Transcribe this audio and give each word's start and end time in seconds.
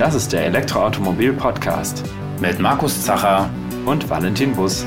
Das 0.00 0.14
ist 0.14 0.32
der 0.32 0.46
Elektroautomobil-Podcast 0.46 2.04
mit 2.40 2.58
Markus 2.58 3.04
Zacher 3.04 3.50
und 3.84 4.08
Valentin 4.08 4.56
Bus. 4.56 4.86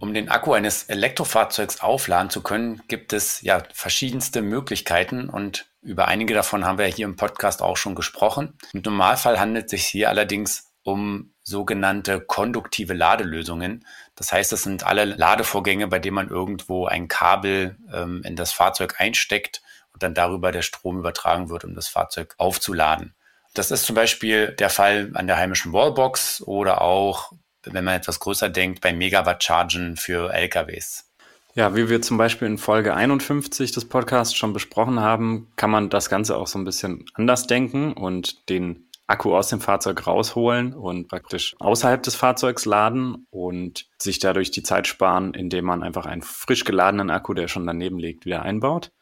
Um 0.00 0.12
den 0.12 0.28
Akku 0.28 0.54
eines 0.54 0.82
Elektrofahrzeugs 0.88 1.80
aufladen 1.82 2.30
zu 2.30 2.42
können, 2.42 2.82
gibt 2.88 3.12
es 3.12 3.42
ja 3.42 3.62
verschiedenste 3.72 4.42
Möglichkeiten 4.42 5.28
und 5.28 5.70
über 5.82 6.08
einige 6.08 6.34
davon 6.34 6.64
haben 6.64 6.78
wir 6.78 6.86
hier 6.86 7.04
im 7.04 7.14
Podcast 7.14 7.62
auch 7.62 7.76
schon 7.76 7.94
gesprochen. 7.94 8.58
Im 8.72 8.82
Normalfall 8.84 9.38
handelt 9.38 9.66
es 9.66 9.70
sich 9.70 9.86
hier 9.86 10.08
allerdings 10.08 10.72
um 10.82 11.32
sogenannte 11.44 12.20
konduktive 12.20 12.94
Ladelösungen. 12.94 13.86
Das 14.20 14.32
heißt, 14.32 14.52
das 14.52 14.64
sind 14.64 14.84
alle 14.84 15.06
Ladevorgänge, 15.06 15.88
bei 15.88 15.98
denen 15.98 16.16
man 16.16 16.28
irgendwo 16.28 16.84
ein 16.84 17.08
Kabel 17.08 17.78
ähm, 17.90 18.20
in 18.22 18.36
das 18.36 18.52
Fahrzeug 18.52 18.96
einsteckt 18.98 19.62
und 19.94 20.02
dann 20.02 20.12
darüber 20.12 20.52
der 20.52 20.60
Strom 20.60 20.98
übertragen 20.98 21.48
wird, 21.48 21.64
um 21.64 21.74
das 21.74 21.88
Fahrzeug 21.88 22.34
aufzuladen. 22.36 23.14
Das 23.54 23.70
ist 23.70 23.86
zum 23.86 23.96
Beispiel 23.96 24.48
der 24.48 24.68
Fall 24.68 25.10
an 25.14 25.26
der 25.26 25.38
heimischen 25.38 25.72
Wallbox 25.72 26.42
oder 26.42 26.82
auch, 26.82 27.32
wenn 27.62 27.82
man 27.82 27.94
etwas 27.94 28.20
größer 28.20 28.50
denkt, 28.50 28.82
bei 28.82 28.92
Megawatt-Chargen 28.92 29.96
für 29.96 30.30
LKWs. 30.34 31.10
Ja, 31.54 31.74
wie 31.74 31.88
wir 31.88 32.02
zum 32.02 32.18
Beispiel 32.18 32.46
in 32.46 32.58
Folge 32.58 32.94
51 32.94 33.72
des 33.72 33.88
Podcasts 33.88 34.36
schon 34.36 34.52
besprochen 34.52 35.00
haben, 35.00 35.50
kann 35.56 35.70
man 35.70 35.88
das 35.88 36.10
Ganze 36.10 36.36
auch 36.36 36.46
so 36.46 36.58
ein 36.58 36.66
bisschen 36.66 37.06
anders 37.14 37.46
denken 37.46 37.94
und 37.94 38.50
den 38.50 38.84
Akku 39.10 39.36
aus 39.36 39.48
dem 39.48 39.60
Fahrzeug 39.60 40.06
rausholen 40.06 40.72
und 40.72 41.08
praktisch 41.08 41.56
außerhalb 41.58 42.02
des 42.02 42.14
Fahrzeugs 42.14 42.64
laden 42.64 43.26
und 43.30 43.86
sich 43.98 44.18
dadurch 44.18 44.50
die 44.50 44.62
Zeit 44.62 44.86
sparen, 44.86 45.34
indem 45.34 45.64
man 45.64 45.82
einfach 45.82 46.06
einen 46.06 46.22
frisch 46.22 46.64
geladenen 46.64 47.10
Akku, 47.10 47.34
der 47.34 47.48
schon 47.48 47.66
daneben 47.66 47.98
liegt, 47.98 48.24
wieder 48.24 48.42
einbaut. 48.42 48.92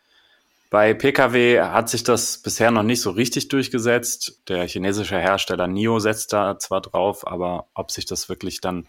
Bei 0.70 0.92
Pkw 0.92 1.61
hat 1.61 1.89
sich 1.89 2.05
das 2.05 2.39
bisher 2.39 2.70
noch 2.70 2.83
nicht 2.83 3.01
so 3.01 3.11
richtig 3.11 3.48
durchgesetzt. 3.48 4.42
Der 4.48 4.67
chinesische 4.67 5.19
Hersteller 5.19 5.67
NIO 5.67 5.98
setzt 5.98 6.33
da 6.33 6.59
zwar 6.59 6.83
drauf, 6.83 7.27
aber 7.27 7.69
ob 7.75 7.91
sich 7.91 8.05
das 8.05 8.29
wirklich 8.29 8.61
dann 8.61 8.86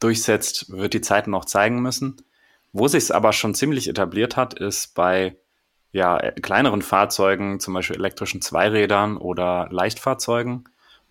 durchsetzt, 0.00 0.70
wird 0.72 0.94
die 0.94 1.00
Zeit 1.00 1.28
noch 1.28 1.44
zeigen 1.44 1.80
müssen. 1.80 2.16
Wo 2.72 2.88
sich 2.88 3.04
es 3.04 3.10
aber 3.10 3.32
schon 3.32 3.54
ziemlich 3.54 3.88
etabliert 3.88 4.36
hat, 4.36 4.54
ist 4.54 4.94
bei 4.94 5.36
ja, 5.92 6.18
kleineren 6.42 6.82
Fahrzeugen, 6.82 7.60
zum 7.60 7.74
Beispiel 7.74 7.96
elektrischen 7.96 8.40
Zweirädern 8.40 9.16
oder 9.16 9.68
Leichtfahrzeugen. 9.70 10.64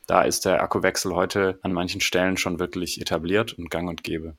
Da 0.07 0.23
ist 0.23 0.45
der 0.45 0.61
Akkuwechsel 0.61 1.15
heute 1.15 1.59
an 1.61 1.71
manchen 1.71 2.01
Stellen 2.01 2.35
schon 2.35 2.59
wirklich 2.59 2.99
etabliert 2.99 3.53
und 3.53 3.69
gang 3.69 3.87
und 3.87 4.03
gäbe. 4.03 4.35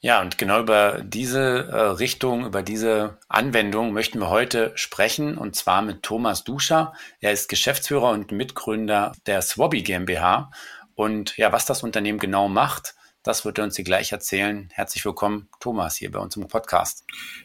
Ja, 0.00 0.20
und 0.20 0.36
genau 0.36 0.60
über 0.60 1.00
diese 1.04 1.68
äh, 1.68 1.76
Richtung, 1.76 2.44
über 2.44 2.62
diese 2.62 3.18
Anwendung 3.28 3.92
möchten 3.92 4.18
wir 4.18 4.30
heute 4.30 4.72
sprechen, 4.74 5.38
und 5.38 5.54
zwar 5.54 5.82
mit 5.82 6.02
Thomas 6.02 6.42
Duscher. 6.42 6.92
Er 7.20 7.32
ist 7.32 7.48
Geschäftsführer 7.48 8.10
und 8.10 8.32
Mitgründer 8.32 9.12
der 9.26 9.42
Swabby 9.42 9.82
GmbH. 9.82 10.50
Und 10.94 11.36
ja, 11.36 11.52
was 11.52 11.66
das 11.66 11.84
Unternehmen 11.84 12.18
genau 12.18 12.48
macht, 12.48 12.96
das 13.22 13.44
wird 13.44 13.58
er 13.58 13.64
uns 13.64 13.76
hier 13.76 13.84
gleich 13.84 14.12
erzählen. 14.12 14.68
Herzlich 14.72 15.04
willkommen, 15.04 15.48
Thomas, 15.60 15.96
hier 15.96 16.10
bei 16.10 16.18
uns 16.18 16.36
im 16.36 16.46
Podcast. 16.48 17.04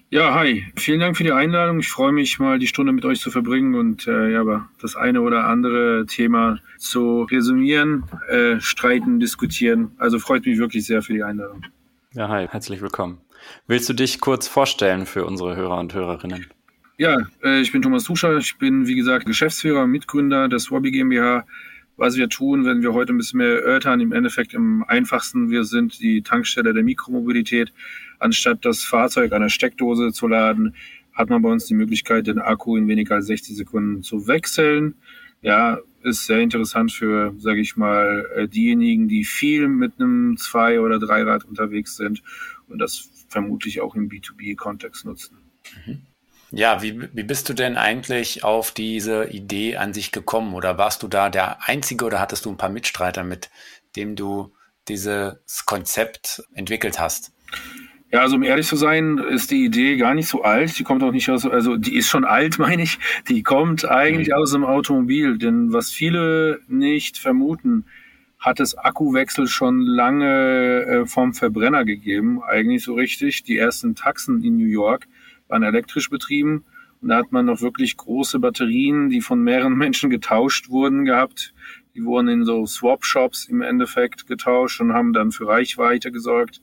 Ja, 0.10 0.34
hi. 0.34 0.66
Vielen 0.76 1.00
Dank 1.00 1.18
für 1.18 1.24
die 1.24 1.32
Einladung. 1.32 1.80
Ich 1.80 1.90
freue 1.90 2.12
mich 2.12 2.40
mal, 2.40 2.58
die 2.58 2.68
Stunde 2.68 2.92
mit 2.92 3.06
euch 3.06 3.20
zu 3.20 3.30
verbringen 3.30 3.76
und 3.76 4.08
äh, 4.08 4.32
ja, 4.32 4.42
aber 4.42 4.70
das 4.82 4.96
eine 4.96 5.22
oder 5.22 5.46
andere 5.46 6.06
Thema 6.08 6.60
zu 6.78 7.24
resümieren, 7.24 8.06
äh, 8.30 8.60
streiten, 8.60 9.20
diskutieren. 9.20 9.92
Also 10.00 10.18
freut 10.18 10.46
mich 10.46 10.58
wirklich 10.58 10.86
sehr 10.86 11.02
für 11.02 11.14
die 11.14 11.24
Einladung. 11.24 11.64
Ja, 12.14 12.28
hi, 12.28 12.48
herzlich 12.48 12.82
willkommen. 12.82 13.22
Willst 13.68 13.88
du 13.88 13.94
dich 13.94 14.20
kurz 14.20 14.48
vorstellen 14.48 15.06
für 15.06 15.26
unsere 15.26 15.56
Hörer 15.56 15.78
und 15.78 15.94
Hörerinnen? 15.94 16.48
Ja, 16.98 17.18
äh, 17.44 17.62
ich 17.62 17.72
bin 17.72 17.84
Thomas 17.84 18.06
Duscher. 18.06 18.38
Ich 18.38 18.58
bin, 18.58 18.88
wie 18.88 18.96
gesagt, 18.96 19.28
Geschäftsführer, 19.28 19.86
Mitgründer 19.86 20.48
der 20.48 20.58
Swabby 20.58 20.90
GmbH 20.90 21.46
was 21.98 22.16
wir 22.16 22.30
tun, 22.30 22.64
wenn 22.64 22.82
wir 22.82 22.94
heute 22.94 23.12
ein 23.12 23.18
bisschen 23.18 23.40
mehr 23.40 23.64
erörtern, 23.64 24.00
im 24.00 24.14
Endeffekt 24.14 24.54
im 24.54 24.84
einfachsten, 24.88 25.50
wir 25.50 25.66
sind 25.66 26.00
die 26.00 26.22
Tankstelle 26.22 26.74
der 26.74 26.84
Mikromobilität. 26.84 27.74
Anstatt 28.20 28.64
das 28.64 28.84
Fahrzeug 28.84 29.34
an 29.34 29.42
der 29.42 29.50
Steckdose 29.50 30.14
zu 30.14 30.28
laden, 30.28 30.76
hat 31.14 31.30
man 31.30 31.42
bei 31.42 31.50
uns 31.50 31.66
die 31.66 31.74
Möglichkeit, 31.74 32.28
den 32.28 32.40
Akku 32.40 32.78
in 32.78 32.88
weniger 32.88 33.16
als 33.16 33.26
60 33.26 33.58
Sekunden 33.58 34.04
zu 34.04 34.28
wechseln. 34.28 34.96
Ja, 35.42 35.80
ist 36.04 36.28
sehr 36.28 36.40
interessant 36.40 36.92
für, 36.92 37.34
sage 37.38 37.60
ich 37.60 37.76
mal, 37.76 38.28
äh, 38.36 38.48
diejenigen, 38.48 39.08
die 39.08 39.24
viel 39.24 39.68
mit 39.68 39.94
einem 40.00 40.38
Zwei- 40.38 40.80
oder 40.80 41.00
Dreirad 41.00 41.46
unterwegs 41.46 41.98
sind 41.98 42.22
und 42.68 42.80
das 42.80 43.10
vermutlich 43.28 43.82
auch 43.82 43.96
im 43.96 44.08
B2B-Kontext 44.10 45.06
nutzen. 45.06 45.38
Mhm. 45.86 46.02
Ja, 46.52 46.82
wie, 46.82 47.10
wie 47.14 47.24
bist 47.24 47.50
du 47.50 47.54
denn 47.54 47.76
eigentlich 47.76 48.44
auf 48.44 48.72
diese 48.72 49.26
Idee 49.26 49.78
an 49.78 49.94
sich 49.94 50.12
gekommen? 50.12 50.54
Oder 50.54 50.78
warst 50.78 51.04
du 51.04 51.08
da 51.08 51.30
der 51.30 51.68
Einzige 51.68 52.06
oder 52.06 52.20
hattest 52.20 52.46
du 52.46 52.52
ein 52.52 52.58
paar 52.58 52.70
Mitstreiter, 52.70 53.24
mit 53.24 53.50
dem 53.96 54.16
du 54.16 54.54
dieses 54.88 55.66
Konzept 55.66 56.44
entwickelt 56.54 57.00
hast? 57.00 57.34
Ja, 58.12 58.22
also 58.22 58.38
um 58.38 58.44
ehrlich 58.44 58.68
zu 58.68 58.78
sein, 58.78 59.18
ist 59.18 59.52
die 59.52 59.66
Idee 59.66 59.98
gar 59.98 60.14
nicht 60.14 60.30
so 60.30 60.44
alt. 60.44 60.80
Die 60.80 60.86
kommt 60.86 61.04
auch 61.04 61.12
nicht 61.12 61.30
aus, 61.30 61.46
also 61.46 61.76
die 61.76 61.98
ist 61.98 62.08
schon 62.08 62.24
alt, 62.24 62.58
meine 62.60 62.84
ich. 62.84 62.98
Die 63.28 63.44
kommt 63.44 63.84
eigentlich 63.84 64.30
mhm. 64.30 64.34
aus 64.36 64.52
dem 64.54 64.64
Automobil. 64.64 65.38
Denn 65.38 65.74
was 65.74 65.92
viele 65.92 66.62
nicht 66.70 67.18
vermuten, 67.18 67.86
hat 68.40 68.62
es 68.62 68.78
Akkuwechsel 68.78 69.48
schon 69.48 69.82
lange 69.82 70.84
äh, 70.84 71.06
vom 71.06 71.34
Verbrenner 71.34 71.84
gegeben. 71.84 72.42
Eigentlich 72.42 72.84
so 72.84 72.94
richtig. 72.94 73.44
Die 73.44 73.58
ersten 73.58 73.96
Taxen 73.96 74.42
in 74.42 74.56
New 74.56 74.68
York 74.68 75.08
waren 75.48 75.64
elektrisch 75.64 76.10
betrieben. 76.10 76.66
Und 77.02 77.10
da 77.10 77.18
hat 77.18 77.32
man 77.32 77.46
noch 77.46 77.62
wirklich 77.62 77.98
große 77.98 78.40
Batterien, 78.40 79.10
die 79.10 79.22
von 79.22 79.42
mehreren 79.42 79.76
Menschen 79.78 80.10
getauscht 80.10 80.70
wurden, 80.70 81.06
gehabt. 81.06 81.54
Die 81.96 82.04
wurden 82.04 82.28
in 82.28 82.46
so 82.46 82.66
Swap-Shops 82.66 83.46
im 83.46 83.62
Endeffekt 83.62 84.28
getauscht 84.28 84.82
und 84.82 84.94
haben 84.94 85.14
dann 85.14 85.32
für 85.32 85.48
Reichweite 85.48 86.12
gesorgt. 86.12 86.62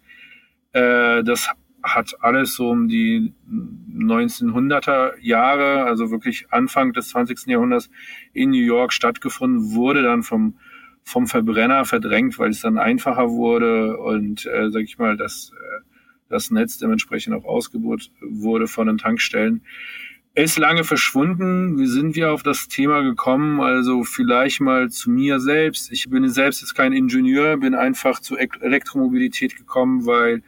Äh, 0.73 1.25
das 1.25 1.49
hat 1.83 2.15
alles 2.21 2.55
so 2.55 2.71
um 2.71 2.89
die 2.89 3.35
1900er 3.49 5.13
Jahre, 5.21 5.85
also 5.85 6.11
wirklich 6.11 6.47
Anfang 6.51 6.93
des 6.93 7.11
20. 7.11 7.47
Jahrhunderts 7.47 7.91
in 8.33 8.51
New 8.51 8.65
York 8.65 8.93
stattgefunden, 8.93 9.75
wurde 9.75 10.03
dann 10.03 10.23
vom, 10.23 10.57
vom 11.03 11.27
Verbrenner 11.27 11.85
verdrängt, 11.85 12.39
weil 12.39 12.51
es 12.51 12.63
dann 12.63 12.79
einfacher 12.79 13.31
wurde 13.31 13.99
und, 13.99 14.47
äh, 14.47 14.71
sag 14.71 14.83
ich 14.83 14.99
mal, 14.99 15.17
das 15.17 15.53
äh, 15.53 15.94
das 16.29 16.51
Netz 16.51 16.79
dementsprechend 16.79 17.35
auch 17.35 17.45
ausgebaut 17.45 18.11
wurde 18.21 18.67
von 18.67 18.87
den 18.87 18.99
Tankstellen. 18.99 19.63
Ist 20.37 20.59
lange 20.59 20.83
verschwunden. 20.83 21.79
Wie 21.79 21.87
sind 21.87 22.17
wir 22.17 22.33
auf 22.33 22.43
das 22.43 22.67
Thema 22.67 23.03
gekommen? 23.03 23.61
Also 23.61 24.03
vielleicht 24.03 24.61
mal 24.61 24.91
zu 24.91 25.11
mir 25.11 25.39
selbst. 25.39 25.93
Ich 25.93 26.11
bin 26.11 26.29
selbst 26.29 26.61
jetzt 26.61 26.75
kein 26.75 26.93
Ingenieur, 26.93 27.57
bin 27.57 27.77
einfach 27.77 28.19
zur 28.19 28.41
Elektromobilität 28.41 29.57
gekommen, 29.57 30.07
weil 30.07 30.43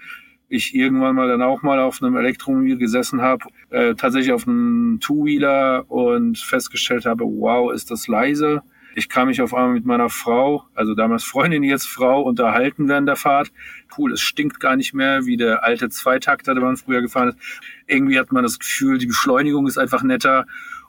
ich 0.48 0.74
irgendwann 0.74 1.14
mal 1.14 1.28
dann 1.28 1.42
auch 1.42 1.62
mal 1.62 1.78
auf 1.78 2.02
einem 2.02 2.16
Elektromobil 2.16 2.78
gesessen 2.78 3.20
habe, 3.20 3.44
äh, 3.70 3.94
tatsächlich 3.94 4.32
auf 4.32 4.46
einem 4.46 4.98
Two-Wheeler 5.00 5.84
und 5.88 6.38
festgestellt 6.38 7.06
habe, 7.06 7.24
wow, 7.24 7.72
ist 7.72 7.90
das 7.90 8.08
leise. 8.08 8.62
Ich 8.98 9.10
kam 9.10 9.28
mich 9.28 9.42
auf 9.42 9.52
einmal 9.52 9.74
mit 9.74 9.84
meiner 9.84 10.08
Frau, 10.08 10.64
also 10.74 10.94
damals 10.94 11.22
Freundin, 11.22 11.62
jetzt 11.62 11.86
Frau, 11.86 12.22
unterhalten 12.22 12.88
während 12.88 13.06
der 13.06 13.16
Fahrt. 13.16 13.52
Cool, 13.98 14.14
es 14.14 14.22
stinkt 14.22 14.58
gar 14.58 14.74
nicht 14.74 14.94
mehr, 14.94 15.26
wie 15.26 15.36
der 15.36 15.64
alte 15.64 15.90
Zweitakter, 15.90 16.54
der 16.54 16.62
man 16.62 16.78
früher 16.78 17.02
gefahren 17.02 17.28
ist. 17.28 17.38
Irgendwie 17.86 18.18
hat 18.18 18.32
man 18.32 18.42
das 18.42 18.58
Gefühl, 18.58 18.96
die 18.96 19.04
Beschleunigung 19.04 19.66
ist 19.66 19.76
einfach 19.76 20.02
netter. 20.02 20.46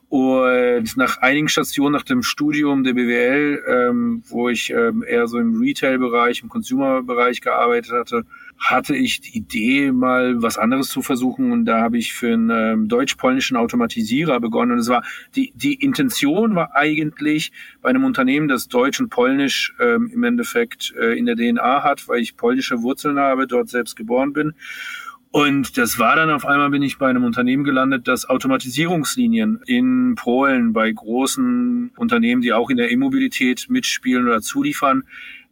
Und 0.07 0.95
nach 0.95 1.17
einigen 1.17 1.49
Stationen, 1.49 1.91
nach 1.91 2.03
dem 2.03 2.23
Studium 2.23 2.85
der 2.85 2.93
BWL, 2.93 3.61
ähm, 3.67 4.23
wo 4.29 4.47
ich 4.47 4.69
ähm, 4.69 5.03
eher 5.05 5.27
so 5.27 5.37
im 5.37 5.59
Retail-Bereich, 5.59 6.43
im 6.43 6.47
Consumer-Bereich 6.47 7.41
gearbeitet 7.41 7.91
hatte, 7.91 8.23
hatte 8.57 8.95
ich 8.95 9.21
die 9.21 9.37
Idee, 9.37 9.91
mal 9.91 10.41
was 10.41 10.57
anderes 10.57 10.89
zu 10.89 11.01
versuchen. 11.01 11.51
Und 11.51 11.65
da 11.65 11.81
habe 11.81 11.97
ich 11.97 12.13
für 12.13 12.33
einen 12.33 12.49
ähm, 12.49 12.87
deutsch-polnischen 12.87 13.55
Automatisierer 13.55 14.39
begonnen. 14.39 14.73
Und 14.73 14.79
es 14.79 14.89
war 14.89 15.03
die, 15.35 15.53
die 15.55 15.75
Intention 15.75 16.55
war 16.55 16.75
eigentlich 16.75 17.51
bei 17.81 17.89
einem 17.89 18.03
Unternehmen, 18.03 18.47
das 18.47 18.67
Deutsch 18.67 18.99
und 18.99 19.09
Polnisch 19.09 19.75
ähm, 19.79 20.09
im 20.13 20.23
Endeffekt 20.23 20.93
äh, 20.99 21.17
in 21.17 21.25
der 21.25 21.35
DNA 21.35 21.83
hat, 21.83 22.07
weil 22.07 22.21
ich 22.21 22.35
polnische 22.35 22.81
Wurzeln 22.81 23.19
habe, 23.19 23.47
dort 23.47 23.69
selbst 23.69 23.95
geboren 23.95 24.33
bin. 24.33 24.53
Und 25.31 25.77
das 25.77 25.99
war 25.99 26.15
dann 26.15 26.31
auf 26.31 26.45
einmal 26.45 26.69
bin 26.69 26.81
ich 26.81 26.97
bei 26.97 27.09
einem 27.09 27.23
Unternehmen 27.23 27.63
gelandet, 27.63 28.07
das 28.07 28.27
Automatisierungslinien 28.27 29.61
in 29.65 30.15
Polen 30.15 30.73
bei 30.73 30.91
großen 30.91 31.91
Unternehmen, 31.95 32.41
die 32.41 32.53
auch 32.53 32.69
in 32.69 32.77
der 32.77 32.91
E-Mobilität 32.91 33.67
mitspielen 33.69 34.25
oder 34.25 34.41
zuliefern, 34.41 35.03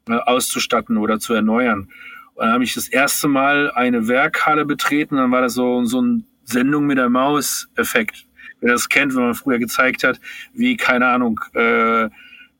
äh, 0.07 0.13
auszustatten 0.13 0.97
oder 0.97 1.19
zu 1.19 1.33
erneuern. 1.33 1.89
Dann 2.35 2.51
habe 2.51 2.63
ich 2.63 2.73
das 2.73 2.87
erste 2.87 3.27
Mal 3.27 3.71
eine 3.71 4.07
Werkhalle 4.07 4.65
betreten, 4.65 5.17
dann 5.17 5.31
war 5.31 5.41
das 5.41 5.53
so, 5.53 5.83
so 5.85 5.99
eine 5.99 6.23
Sendung 6.43 6.85
mit 6.85 6.97
der 6.97 7.09
Maus-Effekt. 7.09 8.25
Wer 8.61 8.73
das 8.73 8.89
kennt, 8.89 9.15
wenn 9.15 9.23
man 9.23 9.35
früher 9.35 9.59
gezeigt 9.59 10.03
hat, 10.03 10.19
wie, 10.53 10.77
keine 10.77 11.07
Ahnung, 11.07 11.39
äh, 11.53 12.09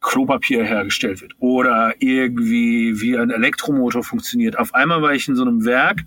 Klopapier 0.02 0.64
hergestellt 0.64 1.22
wird 1.22 1.34
oder 1.40 1.96
irgendwie 2.00 3.02
wie 3.02 3.18
ein 3.18 3.32
Elektromotor 3.32 4.04
funktioniert. 4.04 4.58
Auf 4.58 4.76
einmal 4.76 5.02
war 5.02 5.14
ich 5.14 5.28
in 5.28 5.36
so 5.36 5.42
einem 5.44 5.66
Werk 5.66 6.04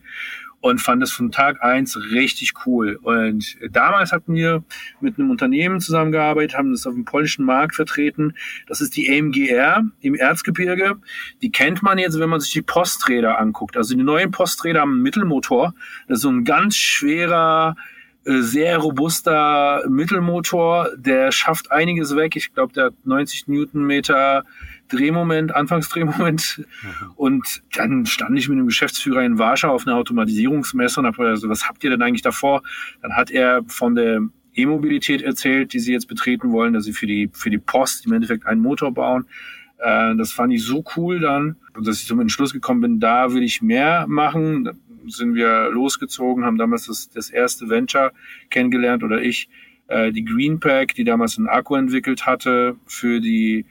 und 0.60 0.80
fand 0.80 1.02
das 1.02 1.12
von 1.12 1.30
Tag 1.30 1.62
eins 1.62 1.96
richtig 2.10 2.54
cool. 2.66 2.98
Und 3.02 3.56
damals 3.70 4.12
hatten 4.12 4.34
wir 4.34 4.64
mit 5.00 5.18
einem 5.18 5.30
Unternehmen 5.30 5.80
zusammengearbeitet, 5.80 6.56
haben 6.56 6.72
das 6.72 6.86
auf 6.86 6.94
dem 6.94 7.04
polnischen 7.04 7.44
Markt 7.44 7.76
vertreten. 7.76 8.34
Das 8.66 8.80
ist 8.80 8.96
die 8.96 9.08
AMGR 9.10 9.84
im 10.00 10.14
Erzgebirge. 10.14 10.96
Die 11.42 11.52
kennt 11.52 11.82
man 11.82 11.98
jetzt, 11.98 12.18
wenn 12.18 12.28
man 12.28 12.40
sich 12.40 12.52
die 12.52 12.62
Posträder 12.62 13.38
anguckt. 13.38 13.76
Also 13.76 13.94
die 13.94 14.02
neuen 14.02 14.30
Posträder 14.30 14.80
haben 14.80 14.94
einen 14.94 15.02
Mittelmotor. 15.02 15.74
Das 16.08 16.18
ist 16.18 16.22
so 16.22 16.30
ein 16.30 16.44
ganz 16.44 16.76
schwerer, 16.76 17.76
äh, 18.24 18.42
sehr 18.42 18.78
robuster 18.78 19.84
Mittelmotor, 19.88 20.90
der 20.96 21.32
schafft 21.32 21.70
einiges 21.70 22.16
weg. 22.16 22.36
Ich 22.36 22.52
glaube, 22.52 22.72
der 22.72 22.86
hat 22.86 22.94
90 23.04 23.46
Newtonmeter 23.46 24.44
Drehmoment, 24.88 25.54
Anfangsdrehmoment. 25.54 26.66
Mhm. 26.82 27.10
Und 27.16 27.62
dann 27.74 28.06
stand 28.06 28.38
ich 28.38 28.48
mit 28.48 28.58
dem 28.58 28.66
Geschäftsführer 28.66 29.22
in 29.22 29.38
Warschau 29.38 29.72
auf 29.72 29.86
einer 29.86 29.96
Automatisierungsmesse 29.96 31.00
und 31.00 31.06
habe 31.06 31.16
gesagt, 31.16 31.30
also, 31.30 31.48
was 31.48 31.68
habt 31.68 31.84
ihr 31.84 31.90
denn 31.90 32.02
eigentlich 32.02 32.22
davor? 32.22 32.62
Dann 33.02 33.14
hat 33.14 33.30
er 33.30 33.62
von 33.66 33.94
der 33.94 34.22
E-Mobilität 34.54 35.22
erzählt, 35.22 35.72
die 35.72 35.78
sie 35.78 35.92
jetzt 35.92 36.08
betreten 36.08 36.50
wollen, 36.50 36.74
dass 36.74 36.84
sie 36.84 36.92
für 36.92 37.06
die, 37.06 37.30
für 37.32 37.50
die 37.50 37.58
Post 37.58 38.06
im 38.06 38.12
Endeffekt 38.12 38.46
einen 38.46 38.60
Motor 38.60 38.92
bauen. 38.92 39.26
Äh, 39.78 40.16
das 40.16 40.32
fand 40.32 40.52
ich 40.52 40.64
so 40.64 40.84
cool 40.96 41.20
dann, 41.20 41.56
dass 41.80 42.00
ich 42.00 42.06
zum 42.06 42.20
Entschluss 42.20 42.52
gekommen 42.52 42.80
bin, 42.80 43.00
da 43.00 43.32
will 43.32 43.42
ich 43.42 43.62
mehr 43.62 44.06
machen. 44.08 44.64
Da 44.64 44.72
sind 45.06 45.34
wir 45.34 45.70
losgezogen, 45.70 46.44
haben 46.44 46.58
damals 46.58 46.86
das, 46.86 47.08
das 47.08 47.30
erste 47.30 47.68
Venture 47.68 48.12
kennengelernt 48.50 49.02
oder 49.02 49.22
ich, 49.22 49.48
äh, 49.86 50.12
die 50.12 50.24
Greenpack, 50.24 50.94
die 50.94 51.04
damals 51.04 51.38
einen 51.38 51.48
Akku 51.48 51.76
entwickelt 51.76 52.26
hatte 52.26 52.76
für 52.86 53.20
die 53.20 53.64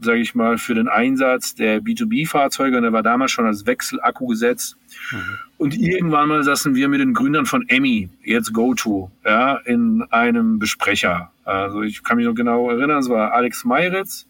sage 0.00 0.20
ich 0.20 0.34
mal, 0.34 0.58
für 0.58 0.74
den 0.74 0.88
Einsatz 0.88 1.54
der 1.54 1.80
B2B-Fahrzeuge 1.80 2.76
und 2.76 2.82
der 2.82 2.92
war 2.92 3.02
damals 3.02 3.30
schon 3.30 3.46
als 3.46 3.66
Wechselakku 3.66 4.26
gesetzt. 4.26 4.76
Mhm. 5.10 5.38
Und 5.58 5.76
irgendwann 5.76 6.28
mal 6.28 6.44
saßen 6.44 6.74
wir 6.74 6.88
mit 6.88 7.00
den 7.00 7.14
Gründern 7.14 7.46
von 7.46 7.66
Emmy, 7.68 8.10
jetzt 8.22 8.52
GoTo, 8.52 9.10
ja, 9.24 9.56
in 9.56 10.02
einem 10.10 10.58
Besprecher. 10.58 11.32
Also 11.44 11.82
ich 11.82 12.02
kann 12.02 12.18
mich 12.18 12.26
noch 12.26 12.34
genau 12.34 12.70
erinnern, 12.70 12.98
es 12.98 13.08
war 13.08 13.32
Alex 13.32 13.64
Meiritz, 13.64 14.26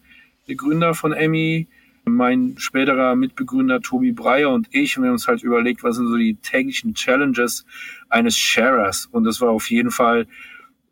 der 0.47 0.55
Gründer 0.55 0.93
von 0.93 1.11
Emmy, 1.11 1.67
mein 2.05 2.55
späterer 2.57 3.15
Mitbegründer 3.15 3.81
Tobi 3.81 4.13
Breyer 4.13 4.51
und 4.51 4.67
ich 4.71 4.97
und 4.97 5.03
wir 5.03 5.09
haben 5.09 5.15
uns 5.15 5.27
halt 5.27 5.43
überlegt, 5.43 5.83
was 5.83 5.97
sind 5.97 6.07
so 6.07 6.15
die 6.15 6.35
täglichen 6.35 6.93
Challenges 6.93 7.65
eines 8.07 8.37
Sharers 8.37 9.07
und 9.07 9.25
das 9.25 9.41
war 9.41 9.49
auf 9.49 9.69
jeden 9.69 9.91
Fall, 9.91 10.27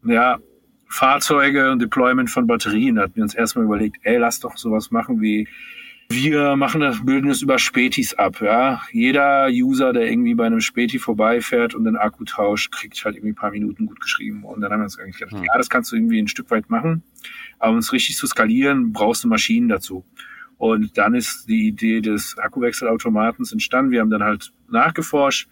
ja, 0.03 0.39
Fahrzeuge 0.87 1.71
und 1.71 1.81
Deployment 1.81 2.29
von 2.29 2.47
Batterien. 2.47 2.95
Da 2.95 3.03
hatten 3.03 3.15
wir 3.15 3.23
uns 3.23 3.35
erstmal 3.35 3.65
überlegt, 3.65 3.97
ey, 4.03 4.17
lass 4.17 4.39
doch 4.39 4.57
sowas 4.57 4.91
machen 4.91 5.21
wie 5.21 5.47
wir 6.09 6.55
machen 6.55 6.81
das, 6.81 7.03
bilden 7.03 7.29
es 7.29 7.41
über 7.41 7.57
Spätis 7.57 8.13
ab, 8.13 8.39
ja. 8.41 8.81
Jeder 8.91 9.47
User, 9.49 9.91
der 9.91 10.09
irgendwie 10.09 10.35
bei 10.35 10.45
einem 10.45 10.61
Späti 10.61 10.99
vorbeifährt 10.99 11.73
und 11.73 11.85
den 11.85 11.97
Akku 11.97 12.25
tauscht, 12.25 12.71
kriegt 12.71 13.03
halt 13.03 13.15
irgendwie 13.15 13.31
ein 13.31 13.35
paar 13.35 13.51
Minuten 13.51 13.87
gut 13.87 13.99
geschrieben. 13.99 14.43
Und 14.43 14.61
dann 14.61 14.71
haben 14.71 14.81
wir 14.81 14.85
uns 14.85 14.99
eigentlich 14.99 15.17
gedacht, 15.17 15.43
ja, 15.43 15.57
das 15.57 15.69
kannst 15.69 15.91
du 15.91 15.95
irgendwie 15.95 16.21
ein 16.21 16.27
Stück 16.27 16.51
weit 16.51 16.69
machen. 16.69 17.03
Aber 17.57 17.71
um 17.71 17.79
es 17.79 17.91
richtig 17.91 18.17
zu 18.17 18.27
skalieren, 18.27 18.93
brauchst 18.93 19.23
du 19.23 19.27
Maschinen 19.27 19.67
dazu. 19.67 20.05
Und 20.57 20.97
dann 20.97 21.15
ist 21.15 21.49
die 21.49 21.67
Idee 21.67 22.01
des 22.01 22.37
Akkuwechselautomatens 22.37 23.51
entstanden. 23.51 23.91
Wir 23.91 24.01
haben 24.01 24.09
dann 24.09 24.23
halt 24.23 24.53
nachgeforscht, 24.69 25.49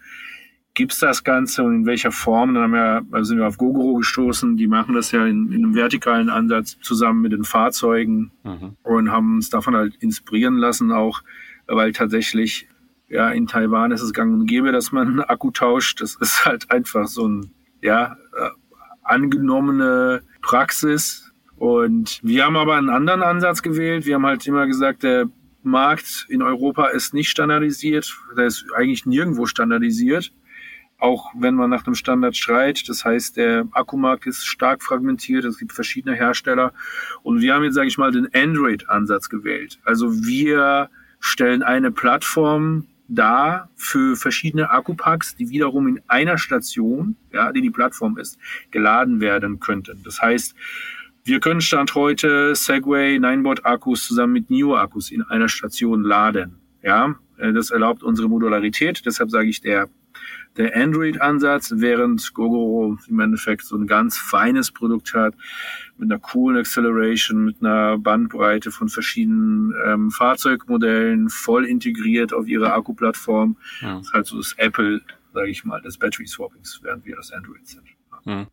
gibt's 0.74 0.98
das 0.98 1.22
Ganze 1.22 1.62
und 1.62 1.74
in 1.74 1.86
welcher 1.86 2.10
Form? 2.10 2.54
Dann 2.54 2.64
haben 2.64 2.72
wir, 2.72 3.06
also 3.12 3.28
sind 3.28 3.38
wir 3.38 3.46
auf 3.46 3.58
Gogoro 3.58 3.94
gestoßen. 3.94 4.56
Die 4.56 4.66
machen 4.66 4.94
das 4.94 5.12
ja 5.12 5.24
in, 5.24 5.52
in 5.52 5.64
einem 5.64 5.74
vertikalen 5.74 6.28
Ansatz 6.28 6.78
zusammen 6.80 7.22
mit 7.22 7.32
den 7.32 7.44
Fahrzeugen 7.44 8.32
mhm. 8.42 8.76
und 8.82 9.10
haben 9.10 9.36
uns 9.36 9.50
davon 9.50 9.76
halt 9.76 9.94
inspirieren 9.96 10.56
lassen, 10.56 10.90
auch 10.92 11.22
weil 11.66 11.92
tatsächlich 11.92 12.68
ja 13.08 13.30
in 13.30 13.46
Taiwan 13.46 13.92
ist 13.92 14.02
es 14.02 14.12
gang 14.12 14.34
und 14.34 14.46
gäbe, 14.46 14.72
dass 14.72 14.90
man 14.90 15.08
einen 15.08 15.20
Akku 15.28 15.52
tauscht. 15.52 16.00
Das 16.00 16.16
ist 16.16 16.44
halt 16.44 16.70
einfach 16.70 17.06
so 17.06 17.28
ein 17.28 17.52
ja 17.80 18.16
äh, 18.36 18.50
angenommene 19.04 20.22
Praxis. 20.42 21.32
Und 21.56 22.18
wir 22.24 22.44
haben 22.44 22.56
aber 22.56 22.74
einen 22.74 22.90
anderen 22.90 23.22
Ansatz 23.22 23.62
gewählt. 23.62 24.06
Wir 24.06 24.16
haben 24.16 24.26
halt 24.26 24.44
immer 24.46 24.66
gesagt, 24.66 25.04
der 25.04 25.30
Markt 25.62 26.26
in 26.28 26.42
Europa 26.42 26.88
ist 26.88 27.14
nicht 27.14 27.30
standardisiert. 27.30 28.12
Der 28.36 28.46
ist 28.46 28.66
eigentlich 28.74 29.06
nirgendwo 29.06 29.46
standardisiert 29.46 30.32
auch 31.04 31.30
wenn 31.36 31.54
man 31.54 31.68
nach 31.68 31.86
einem 31.86 31.94
Standard 31.94 32.34
schreit. 32.34 32.88
Das 32.88 33.04
heißt, 33.04 33.36
der 33.36 33.68
Akkumarkt 33.72 34.26
ist 34.26 34.46
stark 34.46 34.82
fragmentiert, 34.82 35.44
es 35.44 35.58
gibt 35.58 35.74
verschiedene 35.74 36.16
Hersteller 36.16 36.72
und 37.22 37.42
wir 37.42 37.52
haben 37.52 37.62
jetzt, 37.62 37.74
sage 37.74 37.88
ich 37.88 37.98
mal, 37.98 38.10
den 38.10 38.26
Android-Ansatz 38.32 39.28
gewählt. 39.28 39.78
Also 39.84 40.24
wir 40.24 40.88
stellen 41.20 41.62
eine 41.62 41.92
Plattform 41.92 42.86
dar 43.06 43.68
für 43.76 44.16
verschiedene 44.16 44.70
Akkupacks, 44.70 45.36
die 45.36 45.50
wiederum 45.50 45.88
in 45.88 46.00
einer 46.06 46.38
Station, 46.38 47.16
ja, 47.34 47.52
die 47.52 47.60
die 47.60 47.70
Plattform 47.70 48.16
ist, 48.16 48.38
geladen 48.70 49.20
werden 49.20 49.60
könnten. 49.60 50.02
Das 50.04 50.22
heißt, 50.22 50.54
wir 51.22 51.38
können 51.38 51.60
Stand 51.60 51.94
heute 51.94 52.54
Segway 52.54 53.18
Ninebot 53.18 53.66
Akkus 53.66 54.06
zusammen 54.06 54.32
mit 54.32 54.48
NIO 54.48 54.74
Akkus 54.74 55.10
in 55.10 55.20
einer 55.22 55.50
Station 55.50 56.02
laden. 56.02 56.60
Ja, 56.82 57.14
das 57.36 57.70
erlaubt 57.70 58.02
unsere 58.02 58.30
Modularität. 58.30 59.04
Deshalb 59.04 59.30
sage 59.30 59.48
ich, 59.50 59.60
der 59.60 59.90
der 60.56 60.76
Android-Ansatz, 60.76 61.72
während 61.76 62.32
Gogoro 62.34 62.96
im 63.08 63.20
Endeffekt 63.20 63.64
so 63.64 63.76
ein 63.76 63.86
ganz 63.86 64.16
feines 64.16 64.70
Produkt 64.70 65.14
hat, 65.14 65.34
mit 65.98 66.10
einer 66.10 66.20
coolen 66.20 66.58
Acceleration, 66.58 67.44
mit 67.44 67.56
einer 67.60 67.98
Bandbreite 67.98 68.70
von 68.70 68.88
verschiedenen 68.88 69.74
ähm, 69.86 70.10
Fahrzeugmodellen, 70.10 71.28
voll 71.28 71.64
integriert 71.64 72.32
auf 72.32 72.46
ihre 72.46 72.72
Akkuplattform. 72.72 73.56
Ja. 73.80 73.98
Das 73.98 74.06
ist 74.06 74.12
halt 74.12 74.26
so 74.26 74.36
das 74.36 74.54
Apple, 74.58 75.00
sage 75.32 75.50
ich 75.50 75.64
mal, 75.64 75.80
des 75.80 75.98
Battery 75.98 76.26
Swappings, 76.26 76.80
während 76.82 77.04
wir 77.04 77.16
das 77.16 77.32
Android 77.32 77.66
sind. 77.66 77.84
Ja. 78.24 78.46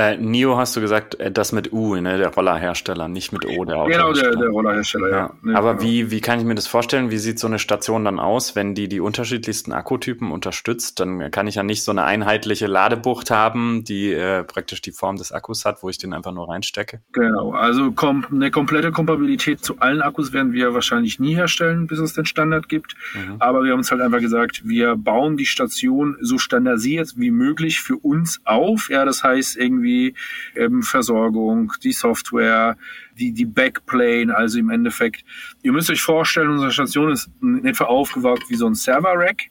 Äh, 0.00 0.16
Nio 0.16 0.56
hast 0.56 0.74
du 0.76 0.80
gesagt, 0.80 1.20
äh, 1.20 1.30
das 1.30 1.52
mit 1.52 1.74
U, 1.74 1.94
ne, 1.94 2.16
der 2.16 2.28
Rollerhersteller, 2.28 3.06
nicht 3.06 3.32
mit 3.32 3.44
O, 3.44 3.66
der 3.66 3.76
Autohersteller. 3.76 4.12
Genau, 4.12 4.30
der, 4.30 4.40
der 4.40 4.48
Rollerhersteller, 4.48 5.10
ja. 5.10 5.16
ja. 5.16 5.34
Nee, 5.42 5.54
Aber 5.54 5.74
genau. 5.74 5.84
wie, 5.84 6.10
wie 6.10 6.20
kann 6.22 6.38
ich 6.38 6.46
mir 6.46 6.54
das 6.54 6.66
vorstellen? 6.66 7.10
Wie 7.10 7.18
sieht 7.18 7.38
so 7.38 7.46
eine 7.46 7.58
Station 7.58 8.06
dann 8.06 8.18
aus, 8.18 8.56
wenn 8.56 8.74
die 8.74 8.88
die 8.88 9.00
unterschiedlichsten 9.00 9.72
Akkutypen 9.72 10.30
unterstützt? 10.32 11.00
Dann 11.00 11.30
kann 11.30 11.46
ich 11.48 11.56
ja 11.56 11.62
nicht 11.62 11.82
so 11.82 11.90
eine 11.90 12.04
einheitliche 12.04 12.66
Ladebucht 12.66 13.30
haben, 13.30 13.84
die 13.84 14.10
äh, 14.12 14.42
praktisch 14.42 14.80
die 14.80 14.92
Form 14.92 15.16
des 15.16 15.32
Akkus 15.32 15.66
hat, 15.66 15.82
wo 15.82 15.90
ich 15.90 15.98
den 15.98 16.14
einfach 16.14 16.32
nur 16.32 16.48
reinstecke. 16.48 17.02
Genau, 17.12 17.52
also 17.52 17.92
kom 17.92 18.24
eine 18.30 18.50
komplette 18.50 18.92
Kompatibilität 18.92 19.62
zu 19.62 19.80
allen 19.80 20.00
Akkus 20.00 20.32
werden 20.32 20.54
wir 20.54 20.72
wahrscheinlich 20.72 21.20
nie 21.20 21.34
herstellen, 21.34 21.86
bis 21.86 21.98
es 21.98 22.14
den 22.14 22.24
Standard 22.24 22.70
gibt. 22.70 22.94
Mhm. 23.14 23.36
Aber 23.38 23.64
wir 23.64 23.72
haben 23.72 23.80
uns 23.80 23.90
halt 23.90 24.00
einfach 24.00 24.20
gesagt, 24.20 24.62
wir 24.64 24.96
bauen 24.96 25.36
die 25.36 25.44
Station 25.44 26.16
so 26.22 26.38
standardisiert 26.38 27.12
wie 27.16 27.30
möglich 27.30 27.80
für 27.80 27.96
uns 27.96 28.40
auf. 28.46 28.88
Ja, 28.88 29.04
das 29.04 29.22
heißt 29.22 29.58
irgendwie 29.58 29.89
irgendwie 29.90 30.14
ähm, 30.56 30.82
Versorgung, 30.82 31.72
die 31.82 31.92
Software, 31.92 32.76
die, 33.18 33.32
die 33.32 33.44
Backplane, 33.44 34.34
also 34.34 34.58
im 34.58 34.70
Endeffekt. 34.70 35.24
Ihr 35.62 35.72
müsst 35.72 35.90
euch 35.90 36.02
vorstellen, 36.02 36.50
unsere 36.50 36.72
Station 36.72 37.10
ist 37.10 37.30
in 37.42 37.64
etwa 37.64 37.84
aufgebaut 37.84 38.42
wie 38.48 38.56
so 38.56 38.66
ein 38.66 38.74
Server-Rack 38.74 39.50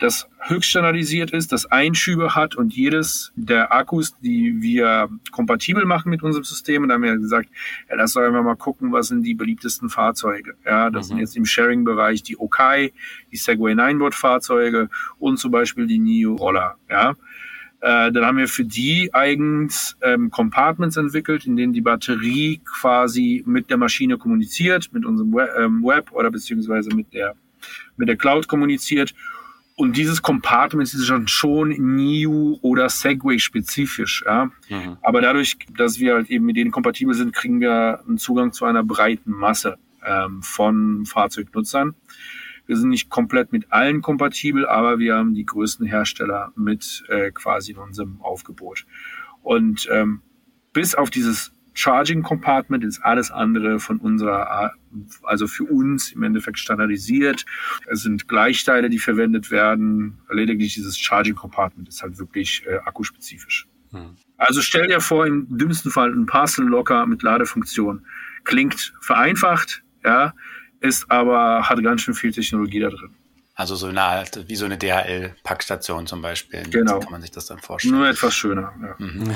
das 0.00 0.28
höchst 0.38 0.70
standardisiert 0.70 1.30
ist, 1.32 1.52
das 1.52 1.66
Einschübe 1.66 2.34
hat 2.34 2.56
und 2.56 2.74
jedes 2.74 3.32
der 3.36 3.72
Akkus, 3.72 4.16
die 4.20 4.62
wir 4.62 5.10
kompatibel 5.30 5.84
machen 5.84 6.08
mit 6.08 6.22
unserem 6.22 6.44
System, 6.44 6.82
und 6.82 6.88
da 6.88 6.94
haben 6.94 7.02
wir 7.02 7.18
gesagt, 7.18 7.50
ja, 7.88 7.96
lass 7.96 8.14
doch 8.14 8.22
einfach 8.22 8.42
mal 8.42 8.56
gucken, 8.56 8.92
was 8.92 9.08
sind 9.08 9.22
die 9.22 9.34
beliebtesten 9.34 9.90
Fahrzeuge. 9.90 10.54
Ja, 10.64 10.88
das 10.88 11.06
mhm. 11.06 11.08
sind 11.08 11.18
jetzt 11.18 11.36
im 11.36 11.44
Sharing-Bereich 11.44 12.22
die 12.22 12.38
Okai, 12.38 12.92
die 13.30 13.36
Segway 13.36 13.72
9-Bot-Fahrzeuge 13.72 14.88
und 15.18 15.36
zum 15.36 15.50
Beispiel 15.50 15.86
die 15.86 15.98
NIO 15.98 16.34
Roller. 16.34 16.76
Ja, 16.88 17.14
äh, 17.80 18.12
dann 18.12 18.26
haben 18.26 18.36
wir 18.36 18.48
für 18.48 18.64
die 18.64 19.12
eigens 19.14 19.96
ähm, 20.02 20.30
Compartments 20.30 20.96
entwickelt, 20.96 21.46
in 21.46 21.56
denen 21.56 21.72
die 21.72 21.80
Batterie 21.80 22.60
quasi 22.64 23.42
mit 23.46 23.70
der 23.70 23.78
Maschine 23.78 24.18
kommuniziert, 24.18 24.92
mit 24.92 25.06
unserem 25.06 25.32
Web, 25.32 25.50
ähm, 25.58 25.82
Web 25.82 26.12
oder 26.12 26.30
beziehungsweise 26.30 26.90
mit 26.94 27.12
der, 27.14 27.34
mit 27.96 28.08
der 28.08 28.16
Cloud 28.16 28.48
kommuniziert. 28.48 29.14
Und 29.76 29.96
dieses 29.96 30.20
Compartment 30.20 30.92
ist 30.92 31.06
schon, 31.06 31.26
schon 31.26 31.70
NIU 31.70 32.58
oder 32.60 32.90
Segway 32.90 33.38
spezifisch. 33.38 34.22
Ja? 34.26 34.50
Mhm. 34.68 34.98
Aber 35.00 35.22
dadurch, 35.22 35.56
dass 35.74 35.98
wir 35.98 36.14
halt 36.14 36.28
eben 36.28 36.44
mit 36.44 36.56
denen 36.56 36.70
kompatibel 36.70 37.14
sind, 37.14 37.32
kriegen 37.32 37.60
wir 37.60 38.00
einen 38.06 38.18
Zugang 38.18 38.52
zu 38.52 38.66
einer 38.66 38.84
breiten 38.84 39.32
Masse 39.32 39.78
ähm, 40.04 40.42
von 40.42 41.06
Fahrzeugnutzern. 41.06 41.94
Wir 42.70 42.76
sind 42.76 42.90
nicht 42.90 43.10
komplett 43.10 43.50
mit 43.50 43.72
allen 43.72 44.00
kompatibel, 44.00 44.64
aber 44.64 45.00
wir 45.00 45.16
haben 45.16 45.34
die 45.34 45.44
größten 45.44 45.84
Hersteller 45.86 46.52
mit 46.54 47.02
äh, 47.08 47.32
quasi 47.32 47.72
in 47.72 47.78
unserem 47.78 48.20
Aufgebot. 48.22 48.86
Und 49.42 49.88
ähm, 49.90 50.22
bis 50.72 50.94
auf 50.94 51.10
dieses 51.10 51.50
Charging 51.74 52.22
Compartment 52.22 52.84
ist 52.84 53.00
alles 53.00 53.32
andere 53.32 53.80
von 53.80 53.98
unserer, 53.98 54.72
also 55.24 55.48
für 55.48 55.64
uns 55.64 56.12
im 56.12 56.22
Endeffekt 56.22 56.60
standardisiert. 56.60 57.44
Es 57.88 58.02
sind 58.02 58.28
Gleichteile, 58.28 58.88
die 58.88 59.00
verwendet 59.00 59.50
werden. 59.50 60.20
Lediglich 60.30 60.74
dieses 60.74 60.96
Charging 60.96 61.34
Compartment 61.34 61.88
ist 61.88 62.04
halt 62.04 62.20
wirklich 62.20 62.64
äh, 62.68 62.76
akkuspezifisch. 62.84 63.66
Hm. 63.90 64.14
Also 64.36 64.62
stell 64.62 64.86
dir 64.86 65.00
vor, 65.00 65.26
im 65.26 65.58
dümmsten 65.58 65.90
Fall 65.90 66.12
ein 66.12 66.26
Parcel 66.26 66.66
Locker 66.66 67.04
mit 67.06 67.24
Ladefunktion. 67.24 68.06
Klingt 68.44 68.94
vereinfacht, 69.00 69.82
ja, 70.04 70.34
ist 70.80 71.10
aber, 71.10 71.68
hat 71.68 71.82
ganz 71.82 72.02
schön 72.02 72.14
viel 72.14 72.32
Technologie 72.32 72.80
da 72.80 72.88
drin. 72.88 73.14
Also 73.54 73.74
so 73.76 73.88
eine 73.88 74.00
Art, 74.00 74.48
wie 74.48 74.56
so 74.56 74.64
eine 74.64 74.78
DHL-Packstation 74.78 76.06
zum 76.06 76.22
Beispiel. 76.22 76.62
Genau. 76.70 76.94
So 76.94 77.00
kann 77.00 77.12
man 77.12 77.20
sich 77.20 77.30
das 77.30 77.44
dann 77.44 77.58
vorstellen. 77.58 77.98
Nur 77.98 78.08
etwas 78.08 78.34
schöner. 78.34 78.72
Ja. 78.80 78.94
Mhm. 78.96 79.34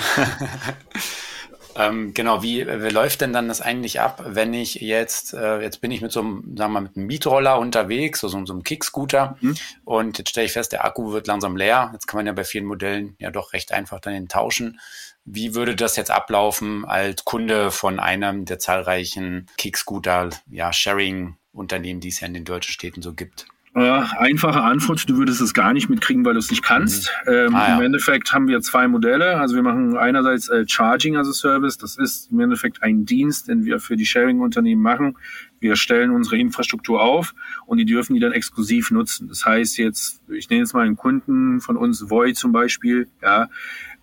ähm, 1.76 2.14
genau, 2.14 2.42
wie, 2.42 2.66
wie 2.66 2.88
läuft 2.88 3.20
denn 3.20 3.34
dann 3.34 3.48
das 3.48 3.60
eigentlich 3.60 4.00
ab, 4.00 4.24
wenn 4.26 4.54
ich 4.54 4.76
jetzt, 4.76 5.34
äh, 5.34 5.60
jetzt 5.60 5.82
bin 5.82 5.90
ich 5.90 6.00
mit 6.00 6.10
so 6.10 6.20
einem, 6.20 6.56
sagen 6.56 6.72
wir 6.72 6.80
mal, 6.80 6.80
mit 6.80 6.96
einem 6.96 7.06
Mietroller 7.06 7.58
unterwegs, 7.58 8.20
so, 8.20 8.28
so, 8.28 8.46
so 8.46 8.54
einem 8.54 8.62
Kickscooter 8.62 9.36
mhm. 9.42 9.56
und 9.84 10.16
jetzt 10.16 10.30
stelle 10.30 10.46
ich 10.46 10.52
fest, 10.52 10.72
der 10.72 10.86
Akku 10.86 11.12
wird 11.12 11.26
langsam 11.26 11.54
leer. 11.54 11.90
Jetzt 11.92 12.06
kann 12.06 12.16
man 12.16 12.26
ja 12.26 12.32
bei 12.32 12.44
vielen 12.44 12.64
Modellen 12.64 13.16
ja 13.18 13.30
doch 13.30 13.52
recht 13.52 13.72
einfach 13.72 14.00
dann 14.00 14.14
den 14.14 14.28
tauschen. 14.28 14.80
Wie 15.24 15.54
würde 15.54 15.74
das 15.74 15.96
jetzt 15.96 16.10
ablaufen 16.10 16.84
als 16.84 17.24
Kunde 17.24 17.70
von 17.70 17.98
einem 17.98 18.44
der 18.44 18.58
zahlreichen 18.58 19.46
Kickscooter, 19.56 20.30
ja, 20.50 20.72
Sharing-Unternehmen, 20.72 22.00
die 22.00 22.08
es 22.08 22.20
ja 22.20 22.26
in 22.26 22.34
den 22.34 22.44
deutschen 22.44 22.72
Städten 22.72 23.00
so 23.00 23.14
gibt? 23.14 23.46
Ja, 23.76 24.12
einfache 24.18 24.62
Antwort, 24.62 25.08
du 25.08 25.16
würdest 25.16 25.40
es 25.40 25.52
gar 25.52 25.72
nicht 25.72 25.88
mitkriegen, 25.88 26.24
weil 26.24 26.34
du 26.34 26.38
es 26.38 26.48
nicht 26.48 26.62
kannst. 26.62 27.10
Mhm. 27.26 27.32
Ähm, 27.32 27.54
ah, 27.56 27.68
ja. 27.70 27.76
Im 27.76 27.82
Endeffekt 27.82 28.32
haben 28.32 28.46
wir 28.46 28.60
zwei 28.60 28.86
Modelle. 28.86 29.40
Also 29.40 29.56
wir 29.56 29.64
machen 29.64 29.96
einerseits 29.96 30.48
äh, 30.48 30.64
Charging 30.68 31.16
as 31.16 31.26
a 31.26 31.32
Service. 31.32 31.76
Das 31.76 31.96
ist 31.96 32.30
im 32.30 32.38
Endeffekt 32.38 32.84
ein 32.84 33.04
Dienst, 33.04 33.48
den 33.48 33.64
wir 33.64 33.80
für 33.80 33.96
die 33.96 34.06
Sharing-Unternehmen 34.06 34.80
machen. 34.80 35.18
Wir 35.58 35.74
stellen 35.74 36.12
unsere 36.12 36.36
Infrastruktur 36.36 37.02
auf 37.02 37.34
und 37.66 37.78
die 37.78 37.84
dürfen 37.84 38.14
die 38.14 38.20
dann 38.20 38.32
exklusiv 38.32 38.92
nutzen. 38.92 39.26
Das 39.26 39.44
heißt 39.44 39.76
jetzt, 39.78 40.20
ich 40.28 40.48
nenne 40.50 40.60
jetzt 40.60 40.74
mal 40.74 40.86
einen 40.86 40.96
Kunden 40.96 41.60
von 41.60 41.76
uns, 41.76 42.08
Voy 42.08 42.32
zum 42.32 42.52
Beispiel, 42.52 43.08
ja, 43.22 43.48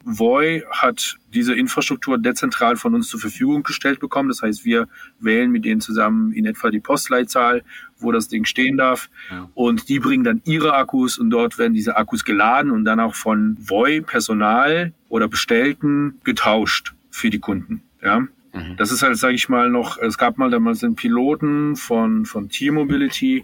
Voi 0.03 0.63
hat 0.71 1.17
diese 1.33 1.53
Infrastruktur 1.53 2.17
dezentral 2.17 2.75
von 2.75 2.95
uns 2.95 3.07
zur 3.07 3.19
Verfügung 3.19 3.63
gestellt 3.63 3.99
bekommen. 3.99 4.29
Das 4.29 4.41
heißt, 4.41 4.65
wir 4.65 4.87
wählen 5.19 5.51
mit 5.51 5.65
denen 5.65 5.81
zusammen 5.81 6.33
in 6.33 6.45
etwa 6.45 6.69
die 6.69 6.79
Postleitzahl, 6.79 7.63
wo 7.97 8.11
das 8.11 8.27
Ding 8.27 8.45
stehen 8.45 8.77
darf. 8.77 9.09
Ja. 9.29 9.49
Und 9.53 9.89
die 9.89 9.99
bringen 9.99 10.23
dann 10.23 10.41
ihre 10.45 10.73
Akkus 10.73 11.17
und 11.17 11.29
dort 11.29 11.57
werden 11.57 11.73
diese 11.73 11.97
Akkus 11.97 12.25
geladen 12.25 12.71
und 12.71 12.85
dann 12.85 12.99
auch 12.99 13.15
von 13.15 13.57
Voi 13.59 14.01
Personal 14.01 14.93
oder 15.09 15.27
Bestellten 15.27 16.19
getauscht 16.23 16.93
für 17.09 17.29
die 17.29 17.39
Kunden. 17.39 17.83
Ja. 18.01 18.27
Mhm. 18.53 18.75
Das 18.77 18.91
ist 18.91 19.01
halt, 19.01 19.17
sage 19.17 19.35
ich 19.35 19.49
mal, 19.49 19.69
noch, 19.69 19.97
es 19.97 20.17
gab 20.17 20.37
mal 20.37 20.49
damals 20.49 20.79
den 20.79 20.95
Piloten 20.95 21.75
von, 21.75 22.25
von 22.25 22.49
T-Mobility 22.49 23.43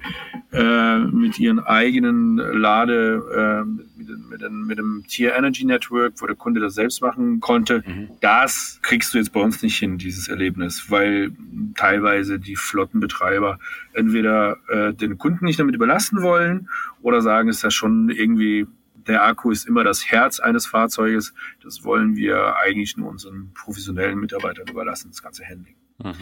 äh, 0.52 0.98
mit 1.00 1.40
ihren 1.40 1.60
eigenen 1.60 2.38
Lade, 2.38 3.66
äh, 3.66 3.98
mit, 3.98 4.30
mit, 4.30 4.42
dem, 4.42 4.68
mit 4.68 4.78
dem 4.78 5.04
Tier 5.08 5.36
Energy 5.36 5.66
Network, 5.66 6.14
wo 6.18 6.28
der 6.28 6.36
Kunde 6.36 6.60
das 6.60 6.76
selbst 6.76 7.02
machen 7.02 7.40
konnte. 7.40 7.84
Mhm. 7.86 8.10
Das 8.22 8.80
kriegst 8.82 9.14
du 9.14 9.18
jetzt 9.18 9.32
bei 9.32 9.40
uns 9.40 9.62
nicht 9.62 9.78
hin, 9.78 9.98
dieses 9.98 10.28
Erlebnis, 10.28 10.90
weil 10.90 11.32
teilweise 11.76 12.40
die 12.40 12.56
Flottenbetreiber 12.56 13.60
entweder 13.94 14.58
äh, 14.68 14.94
den 14.94 15.18
Kunden 15.18 15.46
nicht 15.46 15.60
damit 15.60 15.76
überlasten 15.76 16.22
wollen 16.22 16.70
oder 17.02 17.22
sagen, 17.22 17.50
es 17.50 17.58
ist 17.58 17.64
ja 17.64 17.72
schon 17.72 18.10
irgendwie 18.10 18.68
der 19.08 19.24
Akku 19.24 19.52
ist 19.52 19.68
immer 19.68 19.84
das 19.84 20.06
Herz 20.12 20.40
eines 20.40 20.66
Fahrzeuges. 20.66 21.34
Das 21.64 21.84
wollen 21.84 22.16
wir 22.16 22.58
eigentlich 22.58 22.98
nur 22.98 23.10
unseren 23.10 23.54
professionellen 23.54 24.20
Mitarbeitern 24.20 24.68
überlassen, 24.68 25.10
das 25.12 25.24
ganze 25.24 25.46
Handling. 25.46 25.76
Mhm. 26.04 26.14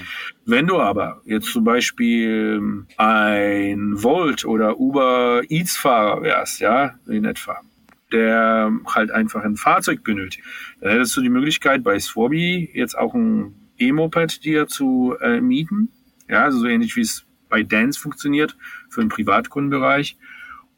Wenn 0.46 0.68
du 0.68 0.80
aber 0.80 1.22
jetzt 1.26 1.52
zum 1.52 1.64
Beispiel 1.64 2.86
ein 2.98 4.04
Volt 4.04 4.46
oder 4.46 4.80
Uber 4.80 5.42
Eats 5.50 5.76
Fahrer 5.76 6.22
wärst, 6.22 6.60
ja, 6.60 6.96
in 7.08 7.26
etwa, 7.26 7.60
der 8.12 8.72
halt 8.94 9.12
einfach 9.12 9.44
ein 9.44 9.58
Fahrzeug 9.58 10.04
benötigt, 10.04 10.46
dann 10.80 10.92
hättest 10.92 11.18
du 11.18 11.22
die 11.22 11.30
Möglichkeit 11.30 11.84
bei 11.84 12.00
Swobi 12.00 12.70
jetzt 12.74 12.98
auch 12.98 13.14
ein 13.14 13.56
E-Moped 13.78 14.46
dir 14.46 14.68
zu 14.68 15.16
äh, 15.20 15.42
mieten. 15.42 15.90
Ja, 16.30 16.44
also 16.44 16.60
so 16.60 16.68
ähnlich 16.68 16.96
wie 16.96 17.02
es 17.02 17.26
bei 17.50 17.64
Dance 17.64 18.00
funktioniert 18.00 18.56
für 18.90 19.02
den 19.02 19.10
Privatkundenbereich. 19.10 20.18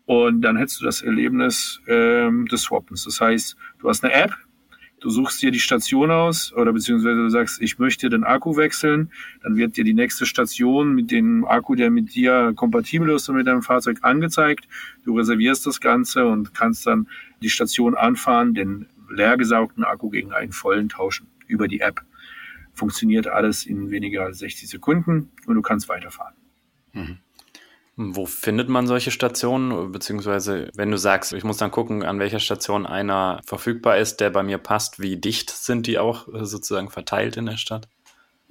Und 0.07 0.41
dann 0.41 0.55
hättest 0.55 0.79
du 0.79 0.85
das 0.85 1.01
Erlebnis 1.01 1.81
ähm, 1.85 2.45
des 2.47 2.61
Swappens. 2.61 3.03
Das 3.03 3.19
heißt, 3.19 3.57
du 3.79 3.89
hast 3.89 4.05
eine 4.05 4.13
App, 4.13 4.37
du 5.01 5.09
suchst 5.09 5.41
dir 5.41 5.51
die 5.51 5.59
Station 5.59 6.11
aus 6.11 6.53
oder 6.53 6.71
beziehungsweise 6.71 7.17
du 7.17 7.29
sagst, 7.29 7.61
ich 7.61 7.77
möchte 7.77 8.07
den 8.09 8.23
Akku 8.23 8.55
wechseln, 8.55 9.11
dann 9.43 9.57
wird 9.57 9.75
dir 9.75 9.83
die 9.83 9.93
nächste 9.93 10.25
Station 10.25 10.95
mit 10.95 11.11
dem 11.11 11.43
Akku, 11.43 11.75
der 11.75 11.91
mit 11.91 12.15
dir 12.15 12.53
kompatibel 12.55 13.09
ist 13.09 13.27
und 13.27 13.35
mit 13.35 13.47
deinem 13.47 13.63
Fahrzeug 13.63 13.97
angezeigt. 14.01 14.69
Du 15.03 15.17
reservierst 15.17 15.65
das 15.65 15.81
Ganze 15.81 16.25
und 16.25 16.53
kannst 16.53 16.87
dann 16.87 17.09
die 17.41 17.49
Station 17.49 17.93
anfahren, 17.93 18.53
den 18.53 18.87
leergesaugten 19.09 19.83
Akku 19.83 20.09
gegen 20.09 20.31
einen 20.31 20.53
vollen 20.53 20.87
tauschen 20.87 21.27
über 21.47 21.67
die 21.67 21.81
App. 21.81 22.01
Funktioniert 22.71 23.27
alles 23.27 23.65
in 23.65 23.91
weniger 23.91 24.23
als 24.23 24.39
60 24.39 24.69
Sekunden 24.69 25.31
und 25.47 25.55
du 25.55 25.61
kannst 25.61 25.89
weiterfahren. 25.89 26.35
Mhm. 26.93 27.17
Wo 27.99 28.27
findet 28.27 28.69
man 28.69 28.85
solche 28.85 29.09
Stationen? 29.09 29.91
Beziehungsweise, 29.91 30.69
wenn 30.75 30.91
du 30.91 30.97
sagst, 30.97 31.33
ich 31.33 31.43
muss 31.43 31.57
dann 31.57 31.71
gucken, 31.71 32.03
an 32.03 32.19
welcher 32.19 32.39
Station 32.39 32.85
einer 32.85 33.41
verfügbar 33.43 33.97
ist, 33.97 34.17
der 34.17 34.29
bei 34.29 34.43
mir 34.43 34.59
passt, 34.59 34.99
wie 35.01 35.17
dicht 35.17 35.49
sind 35.49 35.87
die 35.87 35.97
auch 35.97 36.27
sozusagen 36.31 36.91
verteilt 36.91 37.37
in 37.37 37.47
der 37.47 37.57
Stadt? 37.57 37.87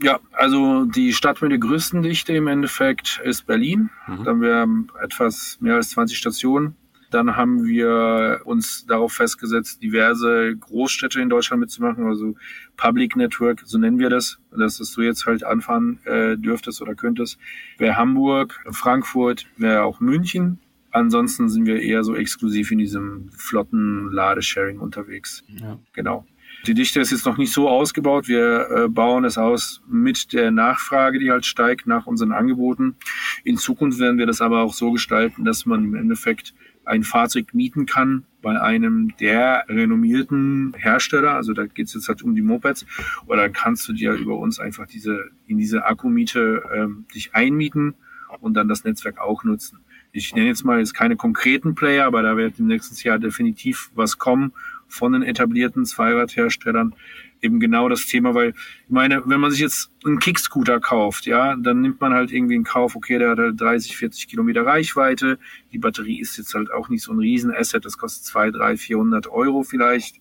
Ja, 0.03 0.19
also 0.33 0.85
die 0.85 1.13
Stadt 1.13 1.41
mit 1.43 1.53
der 1.53 1.59
größten 1.59 2.03
Dichte 2.03 2.35
im 2.35 2.49
Endeffekt 2.49 3.21
ist 3.25 3.47
Berlin. 3.47 3.91
Mhm. 4.09 4.25
Da 4.25 4.31
haben 4.33 4.43
wir 4.43 5.03
etwas 5.03 5.59
mehr 5.61 5.77
als 5.77 5.91
20 5.91 6.19
Stationen. 6.19 6.75
Dann 7.11 7.37
haben 7.37 7.65
wir 7.65 8.41
uns 8.45 8.87
darauf 8.87 9.13
festgesetzt, 9.13 9.83
diverse 9.83 10.57
Großstädte 10.57 11.21
in 11.21 11.29
Deutschland 11.29 11.61
mitzumachen, 11.61 12.07
also 12.07 12.35
Public 12.77 13.17
Network, 13.17 13.63
so 13.65 13.79
nennen 13.79 13.99
wir 13.99 14.11
das, 14.11 14.39
dass 14.51 14.93
du 14.93 15.03
jetzt 15.03 15.27
halt 15.27 15.45
anfahren 15.45 15.99
äh, 16.05 16.37
dürftest 16.37 16.83
oder 16.83 16.95
könntest. 16.95 17.39
Wäre 17.79 17.97
Hamburg, 17.97 18.61
Frankfurt, 18.71 19.47
wäre 19.57 19.83
auch 19.83 20.01
München. 20.01 20.59
Ansonsten 20.91 21.49
sind 21.49 21.67
wir 21.67 21.83
eher 21.83 22.05
so 22.05 22.15
exklusiv 22.15 22.71
in 22.71 22.79
diesem 22.79 23.31
flotten 23.37 24.11
Ladesharing 24.11 24.79
unterwegs. 24.79 25.45
Ja. 25.49 25.79
Genau. 25.93 26.27
Die 26.67 26.75
Dichte 26.75 27.01
ist 27.01 27.13
jetzt 27.13 27.27
noch 27.27 27.37
nicht 27.37 27.53
so 27.53 27.69
ausgebaut. 27.69 28.29
Wir 28.29 28.69
äh, 28.71 28.89
bauen 28.89 29.25
es 29.25 29.39
aus 29.39 29.83
mit 29.89 30.33
der 30.33 30.51
Nachfrage, 30.51 31.19
die 31.19 31.31
halt 31.31 31.47
steigt 31.47 31.87
nach 31.87 32.07
unseren 32.07 32.33
Angeboten. 32.33 32.97
In 33.45 33.57
Zukunft 33.57 34.01
werden 34.01 34.19
wir 34.19 34.27
das 34.27 34.41
aber 34.41 34.63
auch 34.63 34.75
so 34.75 34.91
gestalten, 34.91 35.45
dass 35.45 35.67
man 35.67 35.85
im 35.85 35.95
Endeffekt 35.95 36.55
ein 36.87 37.03
Fahrzeug 37.03 37.53
mieten 37.53 37.87
kann 37.87 38.25
bei 38.43 38.61
einem 38.61 39.17
der 39.19 39.65
renommierten 39.69 40.75
Hersteller. 40.79 41.35
Also 41.35 41.53
da 41.53 41.67
geht 41.67 41.89
es 41.89 41.95
jetzt 41.95 42.09
halt 42.09 42.23
um 42.23 42.35
die 42.35 42.43
Mopeds. 42.43 42.87
Oder 43.27 43.49
kannst 43.51 43.89
du 43.89 43.93
dir 43.93 44.13
über 44.13 44.39
uns 44.39 44.59
einfach 44.59 44.87
diese 44.87 45.31
in 45.47 45.59
diese 45.59 45.85
Akkumiete 45.85 46.63
ähm, 46.75 47.07
dich 47.15 47.35
einmieten 47.35 47.95
und 48.41 48.55
dann 48.55 48.69
das 48.69 48.85
Netzwerk 48.85 49.19
auch 49.19 49.45
nutzen. 49.45 49.79
Ich 50.13 50.35
nenne 50.35 50.49
jetzt 50.49 50.65
mal 50.65 50.79
jetzt 50.79 50.95
keine 50.95 51.17
konkreten 51.17 51.75
Player, 51.75 52.07
aber 52.07 52.23
da 52.23 52.37
wird 52.37 52.59
im 52.59 52.67
nächsten 52.67 52.97
Jahr 53.07 53.19
definitiv 53.19 53.91
was 53.95 54.19
kommen 54.19 54.53
von 54.89 55.13
den 55.13 55.23
etablierten 55.23 55.85
Zweiradherstellern, 55.85 56.95
eben 57.41 57.61
genau 57.61 57.89
das 57.89 58.07
Thema, 58.07 58.35
weil 58.35 58.51
ich 58.51 58.91
meine, 58.91 59.23
wenn 59.27 59.41
man 59.41 59.51
sich 59.51 59.61
jetzt 59.61 59.91
einen 60.05 60.19
Kickscooter 60.19 60.81
kauft, 60.81 61.27
ja, 61.27 61.57
dann 61.57 61.81
nimmt 61.81 62.01
man 62.01 62.15
halt 62.15 62.33
irgendwie 62.33 62.55
in 62.55 62.65
Kauf, 62.65 62.97
okay, 62.97 63.19
der 63.19 63.31
hat 63.31 63.39
halt 63.39 63.61
30, 63.61 63.97
40 63.97 64.29
Kilometer 64.29 64.65
Reichweite, 64.65 65.39
die 65.73 65.79
Batterie 65.79 66.21
ist 66.21 66.39
jetzt 66.39 66.55
halt 66.55 66.73
auch 66.73 66.89
nicht 66.89 67.03
so 67.03 67.13
ein 67.13 67.19
Riesenasset, 67.19 67.85
das 67.85 67.99
kostet 67.99 68.25
2, 68.25 68.51
3, 68.53 68.77
400 68.77 69.29
Euro 69.29 69.63
vielleicht. 69.63 70.21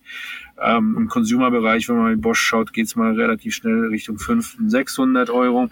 Ähm, 0.58 0.96
Im 0.96 1.08
Consumer-Bereich, 1.08 1.88
wenn 1.88 1.96
man 1.96 2.12
mit 2.12 2.22
Bosch 2.22 2.40
schaut, 2.40 2.72
geht's 2.72 2.96
mal 2.96 3.14
relativ 3.14 3.54
schnell 3.54 3.86
Richtung 3.86 4.18
500, 4.18 4.70
600 4.70 5.30
Euro. 5.30 5.68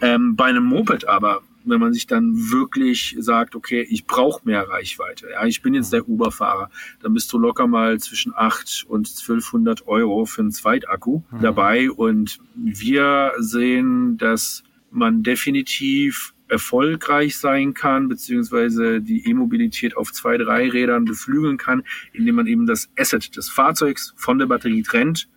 Ähm, 0.00 0.36
bei 0.36 0.44
einem 0.44 0.64
Moped 0.64 1.08
aber, 1.08 1.42
wenn 1.70 1.80
man 1.80 1.92
sich 1.92 2.06
dann 2.06 2.50
wirklich 2.50 3.16
sagt, 3.18 3.54
okay, 3.54 3.86
ich 3.88 4.06
brauche 4.06 4.42
mehr 4.44 4.68
Reichweite. 4.68 5.30
Ja, 5.30 5.44
ich 5.46 5.62
bin 5.62 5.74
jetzt 5.74 5.92
der 5.92 6.08
Uber-Fahrer, 6.08 6.70
dann 7.02 7.14
bist 7.14 7.32
du 7.32 7.38
locker 7.38 7.66
mal 7.66 7.98
zwischen 8.00 8.32
8 8.34 8.86
und 8.88 9.08
1200 9.08 9.86
Euro 9.86 10.24
für 10.24 10.42
einen 10.42 10.52
Zweitakku 10.52 11.22
mhm. 11.30 11.40
dabei. 11.40 11.90
Und 11.90 12.38
wir 12.54 13.32
sehen, 13.38 14.16
dass 14.18 14.62
man 14.90 15.22
definitiv 15.22 16.34
erfolgreich 16.48 17.36
sein 17.36 17.74
kann, 17.74 18.08
beziehungsweise 18.08 19.00
die 19.00 19.28
E-Mobilität 19.28 19.96
auf 19.96 20.12
zwei, 20.12 20.38
drei 20.38 20.68
Rädern 20.68 21.04
beflügeln 21.04 21.58
kann, 21.58 21.82
indem 22.12 22.36
man 22.36 22.46
eben 22.46 22.66
das 22.66 22.88
Asset 22.98 23.36
des 23.36 23.50
Fahrzeugs 23.50 24.14
von 24.16 24.38
der 24.38 24.46
Batterie 24.46 24.82
trennt 24.82 25.28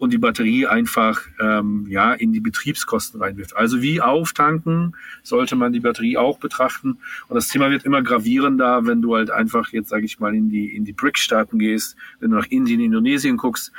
und 0.00 0.14
die 0.14 0.18
Batterie 0.18 0.66
einfach 0.66 1.20
ähm, 1.40 1.86
ja 1.86 2.14
in 2.14 2.32
die 2.32 2.40
Betriebskosten 2.40 3.20
reinwirft. 3.20 3.54
Also 3.54 3.82
wie 3.82 4.00
auftanken 4.00 4.96
sollte 5.22 5.56
man 5.56 5.74
die 5.74 5.80
Batterie 5.80 6.16
auch 6.16 6.38
betrachten. 6.38 6.98
Und 7.28 7.34
das 7.34 7.48
Thema 7.48 7.70
wird 7.70 7.84
immer 7.84 8.00
gravierender, 8.00 8.86
wenn 8.86 9.02
du 9.02 9.14
halt 9.14 9.30
einfach 9.30 9.68
jetzt 9.72 9.90
sage 9.90 10.06
ich 10.06 10.18
mal 10.18 10.34
in 10.34 10.48
die 10.48 10.74
in 10.74 10.86
die 10.86 10.94
BRIC-Staaten 10.94 11.58
gehst, 11.58 11.96
wenn 12.18 12.30
du 12.30 12.38
nach 12.38 12.46
Indien, 12.46 12.80
Indonesien 12.80 13.36
guckst, 13.36 13.72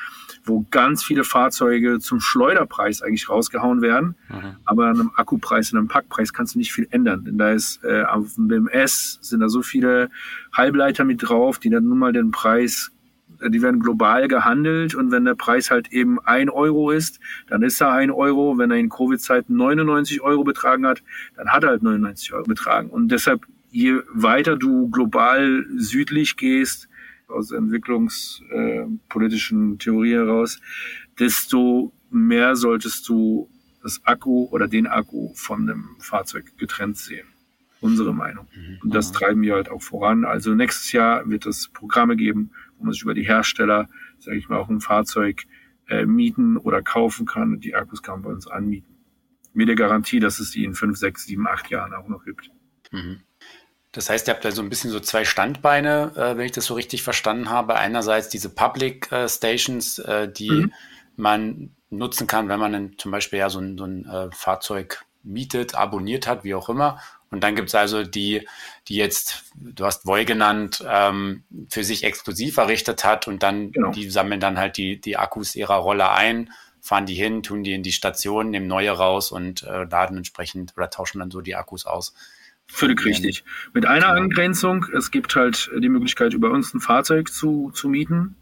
wo 0.43 0.63
ganz 0.69 1.03
viele 1.03 1.23
Fahrzeuge 1.23 1.99
zum 1.99 2.19
Schleuderpreis 2.19 3.01
eigentlich 3.01 3.27
rausgehauen 3.27 3.81
werden, 3.81 4.13
mhm. 4.29 4.57
aber 4.65 4.89
an 4.89 4.99
einem 4.99 5.11
Akkupreis, 5.15 5.73
an 5.73 5.79
einem 5.79 5.87
Packpreis 5.87 6.33
kannst 6.33 6.53
du 6.53 6.59
nicht 6.59 6.71
viel 6.71 6.87
ändern, 6.91 7.25
denn 7.25 7.39
da 7.39 7.51
ist 7.51 7.83
äh, 7.83 8.03
auf 8.03 8.35
dem 8.35 8.47
BMS 8.47 9.17
sind 9.21 9.39
da 9.39 9.49
so 9.49 9.63
viele 9.63 10.11
Halbleiter 10.53 11.03
mit 11.03 11.27
drauf, 11.27 11.57
die 11.57 11.71
dann 11.71 11.85
nun 11.85 11.97
mal 11.97 12.13
den 12.13 12.29
Preis 12.29 12.91
die 13.49 13.61
werden 13.61 13.79
global 13.79 14.27
gehandelt 14.27 14.95
und 14.95 15.11
wenn 15.11 15.25
der 15.25 15.35
Preis 15.35 15.69
halt 15.71 15.91
eben 15.91 16.19
ein 16.19 16.49
Euro 16.49 16.91
ist, 16.91 17.19
dann 17.47 17.63
ist 17.63 17.81
er 17.81 17.91
ein 17.91 18.11
Euro. 18.11 18.57
Wenn 18.57 18.71
er 18.71 18.77
in 18.77 18.89
Covid-Zeiten 18.89 19.55
99 19.55 20.21
Euro 20.21 20.43
betragen 20.43 20.85
hat, 20.85 21.01
dann 21.35 21.49
hat 21.49 21.63
er 21.63 21.69
halt 21.69 21.83
99 21.83 22.33
Euro 22.33 22.43
betragen. 22.43 22.89
Und 22.89 23.09
deshalb 23.09 23.45
je 23.71 24.01
weiter 24.13 24.57
du 24.57 24.89
global 24.89 25.65
südlich 25.77 26.37
gehst, 26.37 26.87
aus 27.27 27.51
entwicklungspolitischen 27.51 29.79
Theorie 29.79 30.13
heraus, 30.13 30.59
desto 31.17 31.91
mehr 32.09 32.55
solltest 32.57 33.07
du 33.07 33.49
das 33.81 34.05
Akku 34.05 34.49
oder 34.51 34.67
den 34.67 34.87
Akku 34.87 35.31
von 35.33 35.65
dem 35.65 35.95
Fahrzeug 35.99 36.57
getrennt 36.57 36.97
sehen. 36.97 37.30
Unsere 37.81 38.13
Meinung. 38.13 38.47
Mhm. 38.55 38.79
Und 38.83 38.95
das 38.95 39.11
treiben 39.11 39.41
wir 39.41 39.55
halt 39.55 39.69
auch 39.69 39.81
voran. 39.81 40.23
Also 40.23 40.53
nächstes 40.53 40.91
Jahr 40.91 41.27
wird 41.27 41.45
es 41.45 41.69
Programme 41.69 42.15
geben, 42.15 42.51
wo 42.77 42.85
man 42.85 42.93
sich 42.93 43.01
über 43.01 43.15
die 43.15 43.25
Hersteller, 43.25 43.89
sage 44.19 44.37
ich 44.37 44.47
mal, 44.49 44.59
auch 44.59 44.69
ein 44.69 44.81
Fahrzeug 44.81 45.45
äh, 45.89 46.05
mieten 46.05 46.57
oder 46.57 46.81
kaufen 46.81 47.25
kann 47.25 47.53
und 47.53 47.65
die 47.65 47.75
Akkus 47.75 48.03
kann 48.03 48.15
man 48.15 48.21
bei 48.21 48.29
uns 48.29 48.47
anmieten. 48.47 48.95
Mit 49.53 49.67
der 49.67 49.75
Garantie, 49.75 50.19
dass 50.19 50.39
es 50.39 50.51
die 50.51 50.63
in 50.63 50.75
fünf, 50.75 50.97
sechs, 50.97 51.25
sieben, 51.25 51.47
acht 51.47 51.69
Jahren 51.69 51.93
auch 51.93 52.07
noch 52.07 52.23
gibt. 52.23 52.49
Mhm. 52.91 53.21
Das 53.91 54.09
heißt, 54.09 54.27
ihr 54.27 54.33
habt 54.33 54.45
da 54.45 54.51
so 54.51 54.61
ein 54.61 54.69
bisschen 54.69 54.91
so 54.91 54.99
zwei 54.99 55.25
Standbeine, 55.25 56.13
äh, 56.15 56.37
wenn 56.37 56.45
ich 56.45 56.53
das 56.53 56.65
so 56.65 56.75
richtig 56.75 57.03
verstanden 57.03 57.49
habe. 57.49 57.75
Einerseits 57.75 58.29
diese 58.29 58.49
Public 58.49 59.11
äh, 59.11 59.27
Stations, 59.27 59.99
äh, 59.99 60.31
die 60.31 60.51
mhm. 60.51 60.73
man 61.17 61.75
nutzen 61.89 62.25
kann, 62.25 62.47
wenn 62.47 62.59
man 62.59 62.71
dann 62.71 62.97
zum 62.97 63.11
Beispiel 63.11 63.39
ja 63.39 63.49
so 63.49 63.59
ein, 63.59 63.77
so 63.77 63.83
ein 63.83 64.05
äh, 64.05 64.29
Fahrzeug 64.31 65.03
mietet, 65.23 65.75
abonniert 65.75 66.27
hat, 66.27 66.43
wie 66.43 66.55
auch 66.55 66.69
immer. 66.69 66.99
Und 67.29 67.43
dann 67.43 67.55
gibt 67.55 67.69
es 67.69 67.75
also 67.75 68.03
die, 68.03 68.47
die 68.87 68.95
jetzt, 68.95 69.45
du 69.55 69.85
hast 69.85 70.05
Voi 70.05 70.25
genannt, 70.25 70.83
ähm, 70.87 71.43
für 71.69 71.83
sich 71.83 72.03
exklusiv 72.03 72.57
errichtet 72.57 73.05
hat 73.05 73.27
und 73.27 73.41
dann, 73.41 73.71
genau. 73.71 73.91
die 73.91 74.09
sammeln 74.09 74.41
dann 74.41 74.57
halt 74.57 74.77
die, 74.77 74.99
die 74.99 75.17
Akkus 75.17 75.55
ihrer 75.55 75.75
Roller 75.75 76.11
ein, 76.11 76.49
fahren 76.81 77.05
die 77.05 77.13
hin, 77.13 77.41
tun 77.41 77.63
die 77.63 77.73
in 77.73 77.83
die 77.83 77.93
Station, 77.93 78.49
nehmen 78.49 78.67
neue 78.67 78.91
raus 78.91 79.31
und 79.31 79.63
äh, 79.63 79.85
laden 79.85 80.17
entsprechend 80.17 80.73
oder 80.75 80.89
tauschen 80.89 81.19
dann 81.19 81.31
so 81.31 81.41
die 81.41 81.55
Akkus 81.55 81.85
aus. 81.85 82.13
Völlig 82.67 83.03
richtig. 83.05 83.43
Mit 83.73 83.85
einer 83.85 84.09
Angrenzung, 84.09 84.85
es 84.95 85.11
gibt 85.11 85.35
halt 85.35 85.69
die 85.77 85.89
Möglichkeit, 85.89 86.33
über 86.33 86.51
uns 86.51 86.73
ein 86.73 86.79
Fahrzeug 86.79 87.29
zu, 87.29 87.71
zu 87.71 87.89
mieten. 87.89 88.35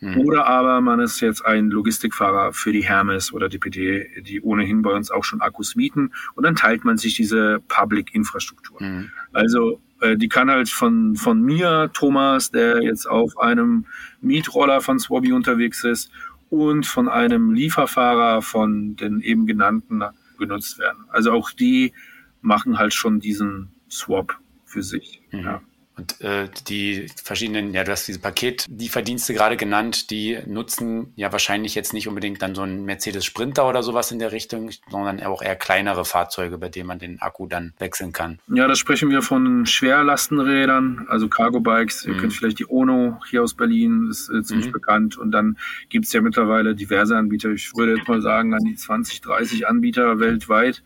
Mhm. 0.00 0.18
Oder 0.18 0.46
aber 0.46 0.80
man 0.80 1.00
ist 1.00 1.20
jetzt 1.20 1.44
ein 1.44 1.70
Logistikfahrer 1.70 2.52
für 2.52 2.72
die 2.72 2.84
Hermes 2.84 3.32
oder 3.32 3.48
die 3.48 3.58
PD, 3.58 4.22
die 4.22 4.40
ohnehin 4.40 4.82
bei 4.82 4.92
uns 4.92 5.10
auch 5.10 5.24
schon 5.24 5.40
Akkus 5.40 5.76
mieten. 5.76 6.12
Und 6.34 6.44
dann 6.44 6.56
teilt 6.56 6.84
man 6.84 6.98
sich 6.98 7.14
diese 7.14 7.60
Public-Infrastruktur. 7.68 8.82
Mhm. 8.82 9.10
Also 9.32 9.80
äh, 10.00 10.16
die 10.16 10.28
kann 10.28 10.50
halt 10.50 10.68
von, 10.68 11.16
von 11.16 11.42
mir, 11.42 11.90
Thomas, 11.92 12.50
der 12.50 12.82
jetzt 12.82 13.06
auf 13.08 13.38
einem 13.38 13.86
Mietroller 14.20 14.80
von 14.80 14.98
Swabby 14.98 15.32
unterwegs 15.32 15.84
ist, 15.84 16.10
und 16.50 16.86
von 16.86 17.08
einem 17.08 17.52
Lieferfahrer 17.52 18.42
von 18.42 18.96
den 18.96 19.20
eben 19.20 19.46
genannten 19.46 20.02
genutzt 20.38 20.78
werden. 20.78 21.04
Also 21.08 21.32
auch 21.32 21.50
die 21.50 21.92
machen 22.40 22.78
halt 22.78 22.94
schon 22.94 23.20
diesen 23.20 23.70
Swap 23.90 24.38
für 24.64 24.82
sich. 24.82 25.22
Mhm. 25.32 25.40
Ja. 25.40 25.62
Und 25.98 26.20
äh, 26.20 26.48
die 26.68 27.08
verschiedenen, 27.22 27.74
ja, 27.74 27.82
du 27.82 27.90
hast 27.90 28.06
diese 28.06 28.20
Paketlieferdienste 28.20 29.34
gerade 29.34 29.56
genannt, 29.56 30.10
die 30.10 30.38
nutzen 30.46 31.12
ja 31.16 31.32
wahrscheinlich 31.32 31.74
jetzt 31.74 31.92
nicht 31.92 32.06
unbedingt 32.06 32.40
dann 32.40 32.54
so 32.54 32.62
einen 32.62 32.84
Mercedes 32.84 33.24
Sprinter 33.24 33.68
oder 33.68 33.82
sowas 33.82 34.12
in 34.12 34.20
der 34.20 34.30
Richtung, 34.30 34.70
sondern 34.90 35.20
auch 35.24 35.42
eher 35.42 35.56
kleinere 35.56 36.04
Fahrzeuge, 36.04 36.56
bei 36.56 36.68
denen 36.68 36.86
man 36.86 37.00
den 37.00 37.20
Akku 37.20 37.46
dann 37.46 37.74
wechseln 37.78 38.12
kann. 38.12 38.38
Ja, 38.46 38.68
da 38.68 38.76
sprechen 38.76 39.10
wir 39.10 39.22
von 39.22 39.66
Schwerlastenrädern, 39.66 41.06
also 41.08 41.28
Cargo 41.28 41.60
Bikes. 41.60 42.06
Mhm. 42.06 42.12
Ihr 42.12 42.20
kennt 42.20 42.32
vielleicht 42.32 42.58
die 42.60 42.68
Ono 42.68 43.20
hier 43.28 43.42
aus 43.42 43.54
Berlin, 43.54 44.08
ist 44.08 44.30
äh, 44.30 44.42
ziemlich 44.42 44.68
mhm. 44.68 44.72
bekannt. 44.72 45.18
Und 45.18 45.32
dann 45.32 45.58
gibt's 45.88 46.12
ja 46.12 46.20
mittlerweile 46.20 46.76
diverse 46.76 47.16
Anbieter. 47.16 47.50
Ich 47.50 47.74
würde 47.76 47.96
jetzt 47.96 48.08
mal 48.08 48.22
sagen, 48.22 48.54
an 48.54 48.62
die 48.62 48.76
20, 48.76 49.20
30 49.20 49.66
Anbieter 49.66 50.20
weltweit 50.20 50.82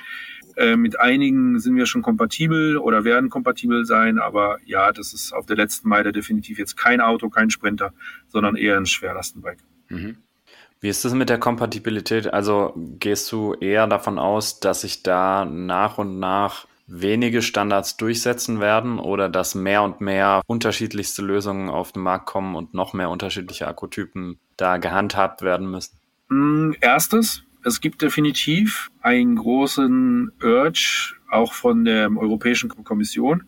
äh, 0.57 0.77
mit 0.77 0.99
einigen 1.01 1.59
sind 1.61 1.77
wir 1.77 1.87
schon 1.87 2.03
kompatibel 2.03 2.77
oder 2.77 3.05
werden 3.05 3.31
kompatibel 3.31 3.85
sein, 3.85 4.19
aber 4.19 4.59
ja, 4.65 4.93
das 4.93 5.13
ist 5.13 5.33
auf 5.33 5.47
der 5.47 5.57
letzten 5.57 5.89
Meile 5.89 6.13
definitiv 6.13 6.59
jetzt 6.59 6.77
kein 6.77 7.01
Auto, 7.01 7.29
kein 7.29 7.51
Sprinter, 7.51 7.93
sondern 8.29 8.57
eher 8.57 8.77
ein 8.77 8.87
Schwerlastenbike. 8.87 9.59
Mhm. 9.89 10.17
Wie 10.81 10.89
ist 10.89 11.05
das 11.05 11.15
mit 11.15 11.29
der 11.29 11.39
Kompatibilität? 11.39 12.33
Also 12.33 12.73
gehst 12.99 13.31
du 13.31 13.55
eher 13.55 13.87
davon 13.87 14.19
aus, 14.19 14.59
dass 14.59 14.81
sich 14.81 15.05
da 15.05 15.45
nach 15.45 15.99
und 15.99 16.19
nach 16.19 16.67
wenige 16.89 17.41
Standards 17.41 17.97
durchsetzen 17.97 18.61
werden 18.61 18.99
oder 18.99 19.29
dass 19.29 19.55
mehr 19.55 19.83
und 19.83 20.01
mehr 20.01 20.43
unterschiedlichste 20.47 21.23
Lösungen 21.23 21.71
auf 21.71 21.93
den 21.93 22.03
Markt 22.03 22.27
kommen 22.27 22.57
und 22.57 22.75
noch 22.75 22.93
mehr 22.93 23.11
unterschiedliche 23.11 23.69
Akkutypen 23.69 24.39
da 24.57 24.79
gehandhabt 24.79 25.43
werden 25.43 25.71
müssen? 25.71 25.99
Mm, 26.29 26.73
erstes, 26.81 27.45
es 27.65 27.81
gibt 27.81 28.03
definitiv 28.03 28.91
einen 29.01 29.37
großen 29.37 30.33
Urge, 30.43 31.15
auch 31.31 31.53
von 31.53 31.85
der 31.85 32.11
Europäischen 32.17 32.69
Kommission, 32.69 33.45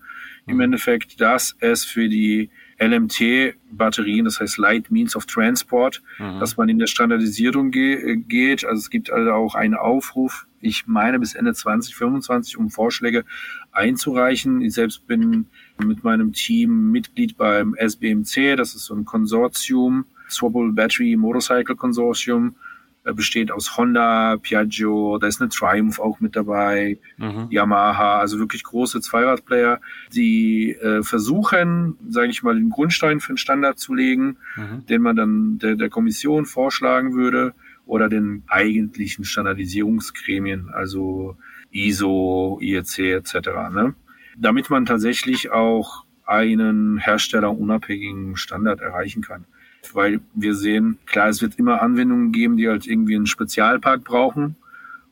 im 0.46 0.56
mhm. 0.56 0.62
Endeffekt, 0.62 1.20
dass 1.20 1.56
es 1.60 1.84
für 1.84 2.08
die 2.08 2.50
LMT-Batterien, 2.78 4.24
das 4.24 4.40
heißt 4.40 4.58
Light 4.58 4.90
Means 4.90 5.16
of 5.16 5.26
Transport, 5.26 6.02
mhm. 6.18 6.38
dass 6.40 6.56
man 6.56 6.68
in 6.68 6.78
der 6.78 6.86
Standardisierung 6.86 7.70
ge 7.70 8.16
geht. 8.16 8.64
Also 8.64 8.80
es 8.80 8.90
gibt 8.90 9.10
also 9.10 9.30
auch 9.32 9.54
einen 9.54 9.74
Aufruf, 9.74 10.46
ich 10.60 10.86
meine 10.86 11.18
bis 11.18 11.34
Ende 11.34 11.54
2025, 11.54 12.56
um 12.56 12.70
Vorschläge 12.70 13.24
einzureichen. 13.72 14.60
Ich 14.62 14.74
selbst 14.74 15.06
bin 15.06 15.46
mit 15.78 16.04
meinem 16.04 16.32
Team 16.32 16.90
Mitglied 16.90 17.36
beim 17.36 17.74
SBMC, 17.74 18.56
das 18.56 18.74
ist 18.74 18.86
so 18.86 18.94
ein 18.94 19.04
Konsortium, 19.04 20.06
Swappable 20.28 20.72
Battery 20.72 21.16
Motorcycle 21.16 21.76
Consortium, 21.76 22.56
besteht 23.12 23.52
aus 23.52 23.76
Honda, 23.76 24.38
Piaggio, 24.38 25.18
da 25.18 25.26
ist 25.26 25.40
eine 25.40 25.50
Triumph 25.50 25.98
auch 25.98 26.20
mit 26.20 26.34
dabei, 26.36 26.98
mhm. 27.18 27.48
Yamaha, 27.50 28.18
also 28.18 28.38
wirklich 28.38 28.64
große 28.64 29.00
Zweiradplayer, 29.00 29.80
die 30.12 30.72
äh, 30.72 31.02
versuchen, 31.02 31.98
sage 32.08 32.28
ich 32.28 32.42
mal, 32.42 32.54
den 32.54 32.70
Grundstein 32.70 33.20
für 33.20 33.30
einen 33.30 33.36
Standard 33.36 33.78
zu 33.78 33.94
legen, 33.94 34.38
mhm. 34.56 34.86
den 34.86 35.02
man 35.02 35.16
dann 35.16 35.58
der, 35.58 35.76
der 35.76 35.90
Kommission 35.90 36.46
vorschlagen 36.46 37.14
würde 37.14 37.54
oder 37.84 38.08
den 38.08 38.42
eigentlichen 38.46 39.24
Standardisierungsgremien, 39.24 40.70
also 40.72 41.36
ISO, 41.70 42.58
IEC 42.62 42.98
etc. 42.98 43.34
Ne? 43.70 43.94
Damit 44.38 44.70
man 44.70 44.86
tatsächlich 44.86 45.50
auch 45.50 46.04
einen 46.24 46.96
herstellerunabhängigen 46.96 48.36
Standard 48.36 48.80
erreichen 48.80 49.20
kann 49.20 49.44
weil 49.92 50.20
wir 50.34 50.54
sehen, 50.54 50.98
klar, 51.06 51.28
es 51.28 51.42
wird 51.42 51.58
immer 51.58 51.82
Anwendungen 51.82 52.32
geben, 52.32 52.56
die 52.56 52.68
halt 52.68 52.86
irgendwie 52.86 53.16
einen 53.16 53.26
Spezialpark 53.26 54.04
brauchen, 54.04 54.56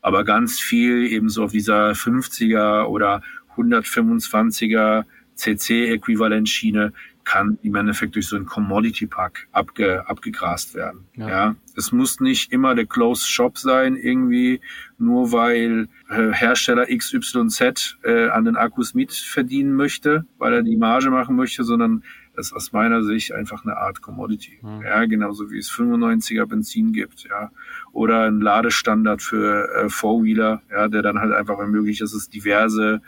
aber 0.00 0.24
ganz 0.24 0.60
viel 0.60 1.06
eben 1.06 1.28
so 1.28 1.44
auf 1.44 1.52
dieser 1.52 1.92
50er 1.92 2.86
oder 2.86 3.22
125er 3.56 5.04
CC-Äquivalentschiene 5.34 6.92
kann 7.24 7.58
im 7.62 7.74
Endeffekt 7.76 8.14
durch 8.14 8.26
so 8.26 8.36
einen 8.36 8.46
Commodity-Pack 8.46 9.48
abge, 9.52 10.08
abgegrast 10.08 10.74
werden. 10.74 11.06
Ja. 11.14 11.28
ja. 11.28 11.56
Es 11.76 11.92
muss 11.92 12.20
nicht 12.20 12.52
immer 12.52 12.74
der 12.74 12.86
Closed 12.86 13.28
Shop 13.28 13.58
sein, 13.58 13.96
irgendwie, 13.96 14.60
nur 14.98 15.32
weil 15.32 15.88
äh, 16.10 16.32
Hersteller 16.32 16.86
XYZ 16.86 17.96
äh, 18.02 18.28
an 18.28 18.44
den 18.44 18.56
Akkus 18.56 18.94
mitverdienen 18.94 19.74
möchte, 19.74 20.26
weil 20.38 20.52
er 20.52 20.62
die 20.62 20.76
Marge 20.76 21.10
machen 21.10 21.36
möchte, 21.36 21.64
sondern 21.64 22.02
ist 22.36 22.52
aus 22.52 22.72
meiner 22.72 23.02
Sicht 23.04 23.32
einfach 23.32 23.64
eine 23.64 23.76
Art 23.76 24.00
Commodity. 24.00 24.58
Mhm. 24.62 24.82
Ja, 24.82 25.04
genauso 25.04 25.50
wie 25.50 25.58
es 25.58 25.70
95er 25.70 26.46
Benzin 26.46 26.92
gibt, 26.92 27.24
ja. 27.24 27.50
Oder 27.92 28.26
ein 28.26 28.40
Ladestandard 28.40 29.22
für 29.22 29.68
äh, 29.74 29.88
Four-Wheeler, 29.88 30.62
ja, 30.70 30.88
der 30.88 31.02
dann 31.02 31.18
halt 31.18 31.32
einfach 31.32 31.58
ermöglicht, 31.58 32.00
dass 32.00 32.14
es 32.14 32.30
diverse 32.30 33.02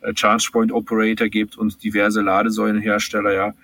äh, 0.00 0.12
Charge 0.14 0.50
Point 0.52 0.72
Operator 0.72 1.28
gibt 1.28 1.56
und 1.56 1.82
diverse 1.82 2.20
Ladesäulenhersteller, 2.20 3.32
ja, 3.32 3.54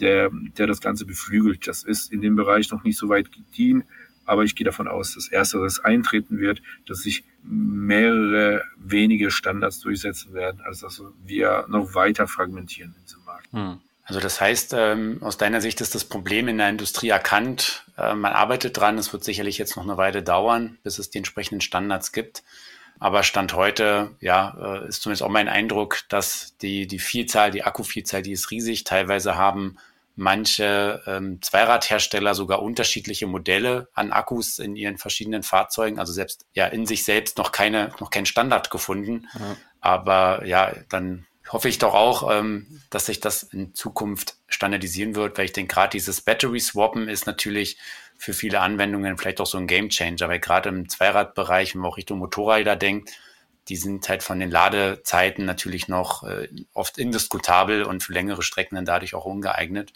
der, 0.00 0.30
der 0.58 0.66
das 0.66 0.80
Ganze 0.80 1.06
beflügelt. 1.06 1.66
Das 1.66 1.82
ist 1.82 2.12
in 2.12 2.20
dem 2.20 2.36
Bereich 2.36 2.70
noch 2.70 2.84
nicht 2.84 2.98
so 2.98 3.08
weit 3.08 3.32
gediehen, 3.32 3.84
aber 4.24 4.44
ich 4.44 4.54
gehe 4.54 4.64
davon 4.64 4.88
aus, 4.88 5.14
dass 5.14 5.28
ersteres 5.28 5.80
eintreten 5.80 6.38
wird, 6.38 6.62
dass 6.86 7.02
sich 7.02 7.24
mehrere 7.42 8.62
wenige 8.76 9.30
Standards 9.30 9.80
durchsetzen 9.80 10.34
werden, 10.34 10.60
als 10.60 10.80
dass 10.80 11.02
wir 11.24 11.66
noch 11.68 11.94
weiter 11.94 12.26
fragmentieren 12.26 12.94
in 12.96 13.02
diesem 13.04 13.24
Markt. 13.24 13.52
Hm. 13.52 13.80
Also 14.10 14.18
das 14.18 14.40
heißt, 14.40 14.74
ähm, 14.76 15.18
aus 15.22 15.36
deiner 15.36 15.60
Sicht 15.60 15.80
ist 15.80 15.94
das 15.94 16.04
Problem 16.04 16.48
in 16.48 16.58
der 16.58 16.68
Industrie 16.68 17.10
erkannt. 17.10 17.84
Äh, 17.96 18.14
man 18.14 18.32
arbeitet 18.32 18.76
dran. 18.76 18.98
Es 18.98 19.12
wird 19.12 19.22
sicherlich 19.22 19.56
jetzt 19.56 19.76
noch 19.76 19.84
eine 19.84 19.96
Weile 19.98 20.24
dauern, 20.24 20.78
bis 20.82 20.98
es 20.98 21.10
die 21.10 21.18
entsprechenden 21.18 21.60
Standards 21.60 22.10
gibt. 22.10 22.42
Aber 22.98 23.22
Stand 23.22 23.54
heute, 23.54 24.10
ja, 24.18 24.56
äh, 24.60 24.88
ist 24.88 25.02
zumindest 25.02 25.22
auch 25.22 25.28
mein 25.28 25.48
Eindruck, 25.48 26.00
dass 26.08 26.56
die, 26.60 26.88
die 26.88 26.98
Vielzahl, 26.98 27.52
die 27.52 27.62
Akkuvielzahl, 27.62 28.22
die 28.22 28.32
ist 28.32 28.50
riesig. 28.50 28.82
Teilweise 28.82 29.36
haben 29.36 29.78
manche 30.16 31.04
ähm, 31.06 31.40
Zweiradhersteller 31.40 32.34
sogar 32.34 32.62
unterschiedliche 32.62 33.28
Modelle 33.28 33.90
an 33.94 34.10
Akkus 34.10 34.58
in 34.58 34.74
ihren 34.74 34.98
verschiedenen 34.98 35.44
Fahrzeugen. 35.44 36.00
Also 36.00 36.12
selbst 36.12 36.46
ja 36.52 36.66
in 36.66 36.84
sich 36.84 37.04
selbst 37.04 37.38
noch 37.38 37.52
keine, 37.52 37.92
noch 38.00 38.10
keinen 38.10 38.26
Standard 38.26 38.72
gefunden. 38.72 39.28
Ja. 39.38 39.56
Aber 39.80 40.44
ja, 40.44 40.72
dann 40.88 41.26
hoffe 41.52 41.68
ich 41.68 41.78
doch 41.78 41.94
auch, 41.94 42.30
ähm, 42.30 42.80
dass 42.90 43.06
sich 43.06 43.20
das 43.20 43.42
in 43.42 43.74
Zukunft 43.74 44.36
standardisieren 44.48 45.14
wird, 45.14 45.36
weil 45.36 45.46
ich 45.46 45.52
denke, 45.52 45.74
gerade 45.74 45.90
dieses 45.90 46.20
Battery 46.20 46.60
Swappen 46.60 47.08
ist 47.08 47.26
natürlich 47.26 47.78
für 48.16 48.34
viele 48.34 48.60
Anwendungen 48.60 49.18
vielleicht 49.18 49.40
auch 49.40 49.46
so 49.46 49.58
ein 49.58 49.66
Game 49.66 49.88
Changer, 49.88 50.28
weil 50.28 50.40
gerade 50.40 50.68
im 50.68 50.88
Zweiradbereich, 50.88 51.74
wenn 51.74 51.82
man 51.82 51.90
auch 51.90 51.96
Richtung 51.96 52.18
Motorräder 52.18 52.76
denkt, 52.76 53.10
die 53.68 53.76
sind 53.76 54.08
halt 54.08 54.22
von 54.22 54.40
den 54.40 54.50
Ladezeiten 54.50 55.44
natürlich 55.44 55.88
noch 55.88 56.24
äh, 56.24 56.48
oft 56.74 56.98
indiskutabel 56.98 57.84
und 57.84 58.02
für 58.02 58.12
längere 58.12 58.42
Strecken 58.42 58.74
dann 58.74 58.84
dadurch 58.84 59.14
auch 59.14 59.24
ungeeignet. 59.24 59.92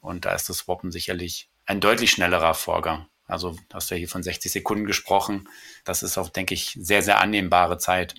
Und 0.00 0.24
da 0.24 0.34
ist 0.34 0.48
das 0.48 0.58
Swappen 0.58 0.92
sicherlich 0.92 1.48
ein 1.66 1.80
deutlich 1.80 2.10
schnellerer 2.10 2.54
Vorgang. 2.54 3.06
Also 3.26 3.56
hast 3.72 3.90
du 3.90 3.94
ja 3.94 3.98
hier 3.98 4.08
von 4.08 4.22
60 4.22 4.50
Sekunden 4.50 4.86
gesprochen. 4.86 5.48
Das 5.84 6.02
ist 6.02 6.16
auch, 6.16 6.30
denke 6.30 6.54
ich, 6.54 6.78
sehr, 6.80 7.02
sehr 7.02 7.20
annehmbare 7.20 7.78
Zeit. 7.78 8.14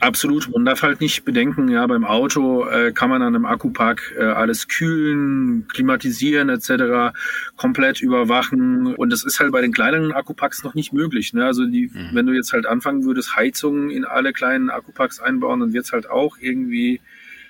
Absolut. 0.00 0.50
Man 0.52 0.64
darf 0.64 0.82
halt 0.82 1.00
nicht 1.00 1.24
bedenken, 1.24 1.68
ja, 1.68 1.86
beim 1.86 2.04
Auto 2.04 2.66
äh, 2.66 2.92
kann 2.92 3.10
man 3.10 3.22
an 3.22 3.34
einem 3.34 3.46
Akkupack 3.46 4.14
äh, 4.18 4.24
alles 4.24 4.68
kühlen, 4.68 5.66
klimatisieren 5.68 6.48
etc., 6.48 7.16
komplett 7.56 8.00
überwachen. 8.00 8.94
Und 8.96 9.10
das 9.10 9.24
ist 9.24 9.40
halt 9.40 9.52
bei 9.52 9.60
den 9.60 9.72
kleineren 9.72 10.12
Akkupacks 10.12 10.62
noch 10.64 10.74
nicht 10.74 10.92
möglich. 10.92 11.32
Ne? 11.32 11.44
Also 11.44 11.64
die, 11.64 11.90
mhm. 11.92 12.10
wenn 12.12 12.26
du 12.26 12.32
jetzt 12.32 12.52
halt 12.52 12.66
anfangen 12.66 13.04
würdest, 13.04 13.36
Heizungen 13.36 13.90
in 13.90 14.04
alle 14.04 14.32
kleinen 14.32 14.68
Akkupacks 14.68 15.20
einbauen, 15.20 15.60
dann 15.60 15.72
wird's 15.72 15.92
halt 15.92 16.10
auch 16.10 16.36
irgendwie 16.40 17.00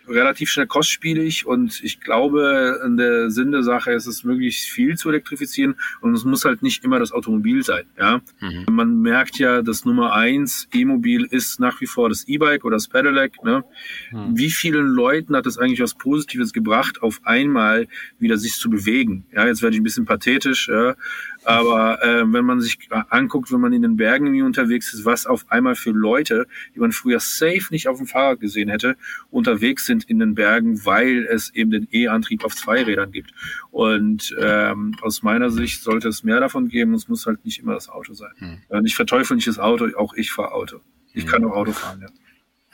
relativ 0.08 0.50
schnell 0.50 0.66
kostspielig 0.66 1.46
und 1.46 1.82
ich 1.82 2.00
glaube, 2.00 2.80
in 2.84 2.96
der 2.96 3.30
Sinn 3.30 3.52
der 3.52 3.62
Sache 3.62 3.92
ist 3.92 4.06
es 4.06 4.24
möglichst 4.24 4.68
viel 4.68 4.96
zu 4.96 5.08
elektrifizieren 5.08 5.76
und 6.00 6.14
es 6.14 6.24
muss 6.24 6.44
halt 6.44 6.62
nicht 6.62 6.84
immer 6.84 6.98
das 6.98 7.12
Automobil 7.12 7.62
sein. 7.62 7.84
Ja, 7.98 8.20
mhm. 8.40 8.66
man 8.70 9.00
merkt 9.00 9.38
ja, 9.38 9.62
dass 9.62 9.84
Nummer 9.84 10.14
eins 10.14 10.68
E-Mobil 10.72 11.26
ist 11.30 11.60
nach 11.60 11.80
wie 11.80 11.86
vor 11.86 12.08
das 12.08 12.28
E-Bike 12.28 12.64
oder 12.64 12.76
das 12.76 12.88
Pedelec. 12.88 13.42
Ne? 13.44 13.64
Mhm. 14.12 14.36
Wie 14.36 14.50
vielen 14.50 14.86
Leuten 14.86 15.36
hat 15.36 15.46
es 15.46 15.58
eigentlich 15.58 15.80
was 15.80 15.94
Positives 15.94 16.52
gebracht, 16.52 17.02
auf 17.02 17.20
einmal 17.24 17.88
wieder 18.18 18.36
sich 18.36 18.54
zu 18.54 18.70
bewegen? 18.70 19.26
Ja, 19.32 19.46
jetzt 19.46 19.62
werde 19.62 19.74
ich 19.76 19.80
ein 19.80 19.84
bisschen 19.84 20.06
pathetisch. 20.06 20.68
Ja? 20.68 20.96
Aber 21.44 22.02
äh, 22.02 22.24
wenn 22.32 22.44
man 22.44 22.60
sich 22.60 22.78
anguckt, 23.10 23.52
wenn 23.52 23.60
man 23.60 23.72
in 23.72 23.82
den 23.82 23.96
Bergen 23.96 24.26
irgendwie 24.26 24.42
unterwegs 24.42 24.92
ist, 24.94 25.04
was 25.04 25.26
auf 25.26 25.44
einmal 25.50 25.74
für 25.74 25.90
Leute, 25.90 26.46
die 26.74 26.80
man 26.80 26.92
früher 26.92 27.20
safe 27.20 27.66
nicht 27.70 27.88
auf 27.88 27.98
dem 27.98 28.06
Fahrrad 28.06 28.40
gesehen 28.40 28.68
hätte, 28.68 28.96
unterwegs 29.30 29.86
sind 29.86 30.04
in 30.04 30.18
den 30.18 30.34
Bergen, 30.34 30.84
weil 30.84 31.26
es 31.30 31.54
eben 31.54 31.70
den 31.70 31.88
E-Antrieb 31.90 32.44
auf 32.44 32.54
zwei 32.54 32.82
Rädern 32.82 33.12
gibt. 33.12 33.32
Und 33.70 34.34
ähm, 34.40 34.96
aus 35.02 35.22
meiner 35.22 35.50
Sicht 35.50 35.82
sollte 35.82 36.08
es 36.08 36.24
mehr 36.24 36.40
davon 36.40 36.68
geben. 36.68 36.94
Es 36.94 37.08
muss 37.08 37.26
halt 37.26 37.44
nicht 37.44 37.60
immer 37.60 37.74
das 37.74 37.88
Auto 37.88 38.14
sein. 38.14 38.32
Hm. 38.38 38.84
Ich 38.84 38.96
verteufel 38.96 39.36
nicht 39.36 39.48
das 39.48 39.58
Auto, 39.58 39.88
auch 39.96 40.14
ich 40.14 40.30
fahre 40.30 40.52
Auto. 40.52 40.80
Ich 41.12 41.24
hm. 41.24 41.30
kann 41.30 41.44
auch 41.44 41.54
Auto 41.54 41.72
fahren, 41.72 42.00
ja. 42.02 42.08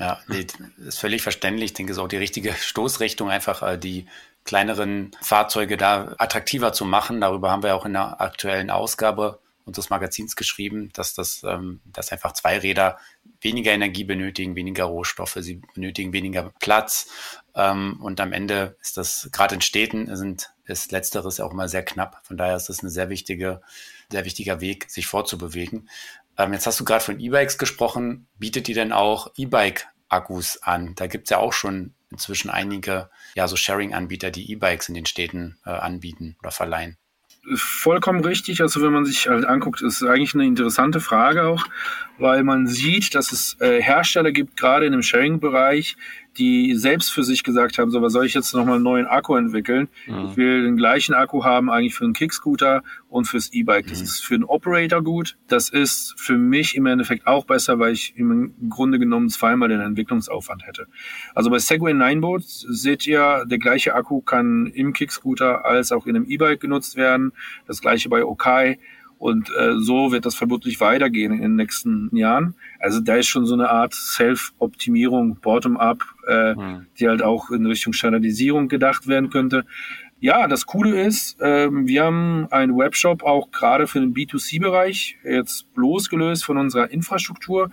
Ja, 0.00 0.18
nee, 0.28 0.46
ist 0.78 0.98
völlig 0.98 1.20
verständlich. 1.20 1.66
Ich 1.66 1.74
denke, 1.74 1.92
es 1.92 1.98
ist 1.98 2.02
auch 2.02 2.08
die 2.08 2.16
richtige 2.16 2.54
Stoßrichtung, 2.54 3.30
einfach 3.30 3.62
äh, 3.62 3.78
die 3.78 4.06
kleineren 4.44 5.12
Fahrzeuge 5.20 5.76
da 5.76 6.14
attraktiver 6.16 6.72
zu 6.72 6.86
machen. 6.86 7.20
Darüber 7.20 7.50
haben 7.50 7.62
wir 7.62 7.76
auch 7.76 7.84
in 7.84 7.92
der 7.92 8.18
aktuellen 8.18 8.70
Ausgabe 8.70 9.40
unseres 9.66 9.90
Magazins 9.90 10.36
geschrieben, 10.36 10.90
dass 10.94 11.12
das, 11.12 11.42
ähm, 11.44 11.80
dass 11.84 12.12
einfach 12.12 12.32
Zweiräder 12.32 12.98
weniger 13.42 13.72
Energie 13.72 14.04
benötigen, 14.04 14.56
weniger 14.56 14.84
Rohstoffe, 14.84 15.36
sie 15.40 15.60
benötigen 15.74 16.14
weniger 16.14 16.50
Platz. 16.60 17.08
Ähm, 17.54 18.00
und 18.00 18.20
am 18.20 18.32
Ende 18.32 18.76
ist 18.80 18.96
das, 18.96 19.28
gerade 19.32 19.56
in 19.56 19.60
Städten 19.60 20.16
sind, 20.16 20.50
ist 20.64 20.92
Letzteres 20.92 21.40
auch 21.40 21.52
immer 21.52 21.68
sehr 21.68 21.84
knapp. 21.84 22.20
Von 22.24 22.38
daher 22.38 22.56
ist 22.56 22.70
das 22.70 22.82
ein 22.82 22.88
sehr 22.88 23.10
wichtige, 23.10 23.60
sehr 24.10 24.24
wichtiger 24.24 24.62
Weg, 24.62 24.90
sich 24.90 25.06
vorzubewegen. 25.06 25.90
Ähm, 26.38 26.54
jetzt 26.54 26.66
hast 26.66 26.80
du 26.80 26.84
gerade 26.84 27.04
von 27.04 27.20
E-Bikes 27.20 27.58
gesprochen. 27.58 28.26
Bietet 28.38 28.68
ihr 28.68 28.74
denn 28.74 28.92
auch 28.92 29.30
E-Bike-Akkus 30.10 30.62
an? 30.62 30.94
Da 30.96 31.06
gibt 31.06 31.24
es 31.24 31.30
ja 31.30 31.38
auch 31.38 31.52
schon 31.52 31.94
inzwischen 32.10 32.50
einige 32.50 33.08
ja 33.34 33.46
so 33.48 33.56
Sharing-Anbieter, 33.56 34.30
die 34.30 34.50
E-Bikes 34.52 34.88
in 34.88 34.94
den 34.94 35.06
Städten 35.06 35.58
äh, 35.64 35.70
anbieten 35.70 36.36
oder 36.40 36.50
verleihen. 36.50 36.96
Vollkommen 37.54 38.22
richtig. 38.22 38.60
Also 38.60 38.82
wenn 38.82 38.92
man 38.92 39.06
sich 39.06 39.28
halt 39.28 39.46
anguckt, 39.46 39.80
ist 39.80 40.02
eigentlich 40.02 40.34
eine 40.34 40.44
interessante 40.44 41.00
Frage 41.00 41.44
auch, 41.44 41.64
weil 42.18 42.42
man 42.44 42.66
sieht, 42.66 43.14
dass 43.14 43.32
es 43.32 43.56
äh, 43.60 43.80
Hersteller 43.80 44.30
gibt, 44.30 44.58
gerade 44.58 44.84
in 44.84 44.92
dem 44.92 45.02
Sharing-Bereich, 45.02 45.96
die 46.38 46.74
selbst 46.76 47.10
für 47.12 47.24
sich 47.24 47.42
gesagt 47.42 47.78
haben, 47.78 47.90
so, 47.90 48.00
was 48.02 48.12
soll 48.12 48.26
ich 48.26 48.34
jetzt 48.34 48.54
nochmal 48.54 48.76
einen 48.76 48.84
neuen 48.84 49.06
Akku 49.06 49.34
entwickeln? 49.34 49.88
Mhm. 50.06 50.28
Ich 50.30 50.36
will 50.36 50.62
den 50.62 50.76
gleichen 50.76 51.14
Akku 51.14 51.44
haben 51.44 51.70
eigentlich 51.70 51.94
für 51.94 52.04
einen 52.04 52.14
Kickscooter 52.14 52.82
und 53.08 53.26
fürs 53.26 53.52
E-Bike. 53.52 53.88
Das 53.88 53.98
mhm. 53.98 54.04
ist 54.04 54.20
für 54.24 54.34
einen 54.34 54.44
Operator 54.44 55.02
gut. 55.02 55.36
Das 55.48 55.68
ist 55.68 56.14
für 56.16 56.38
mich 56.38 56.76
im 56.76 56.86
Endeffekt 56.86 57.26
auch 57.26 57.44
besser, 57.44 57.78
weil 57.78 57.92
ich 57.92 58.14
im 58.16 58.54
Grunde 58.68 58.98
genommen 58.98 59.28
zweimal 59.28 59.68
den 59.68 59.80
Entwicklungsaufwand 59.80 60.66
hätte. 60.66 60.86
Also 61.34 61.50
bei 61.50 61.58
Segway 61.58 61.94
Nineboat 61.94 62.42
seht 62.44 63.06
ihr, 63.06 63.44
der 63.46 63.58
gleiche 63.58 63.94
Akku 63.94 64.20
kann 64.20 64.66
im 64.66 64.92
Kickscooter 64.92 65.64
als 65.64 65.92
auch 65.92 66.06
in 66.06 66.16
einem 66.16 66.26
E-Bike 66.26 66.60
genutzt 66.60 66.96
werden. 66.96 67.32
Das 67.66 67.80
gleiche 67.80 68.08
bei 68.08 68.24
Okai. 68.24 68.78
Und 69.20 69.50
äh, 69.50 69.74
so 69.76 70.12
wird 70.12 70.24
das 70.24 70.34
vermutlich 70.34 70.80
weitergehen 70.80 71.32
in 71.34 71.42
den 71.42 71.56
nächsten 71.56 72.08
Jahren. 72.16 72.54
Also 72.78 73.00
da 73.00 73.16
ist 73.16 73.26
schon 73.26 73.44
so 73.44 73.52
eine 73.52 73.68
Art 73.68 73.92
Self-Optimierung, 73.92 75.36
Bottom-up, 75.42 76.02
äh, 76.26 76.54
mhm. 76.54 76.86
die 76.98 77.06
halt 77.06 77.22
auch 77.22 77.50
in 77.50 77.66
Richtung 77.66 77.92
Standardisierung 77.92 78.68
gedacht 78.68 79.08
werden 79.08 79.28
könnte. 79.28 79.66
Ja, 80.20 80.48
das 80.48 80.64
Coole 80.64 81.02
ist, 81.02 81.36
ähm, 81.42 81.86
wir 81.86 82.04
haben 82.04 82.46
einen 82.50 82.78
Webshop 82.78 83.22
auch 83.22 83.50
gerade 83.50 83.86
für 83.86 84.00
den 84.00 84.14
B2C-Bereich 84.14 85.18
jetzt 85.22 85.66
losgelöst 85.74 86.44
von 86.44 86.56
unserer 86.56 86.90
Infrastruktur. 86.90 87.70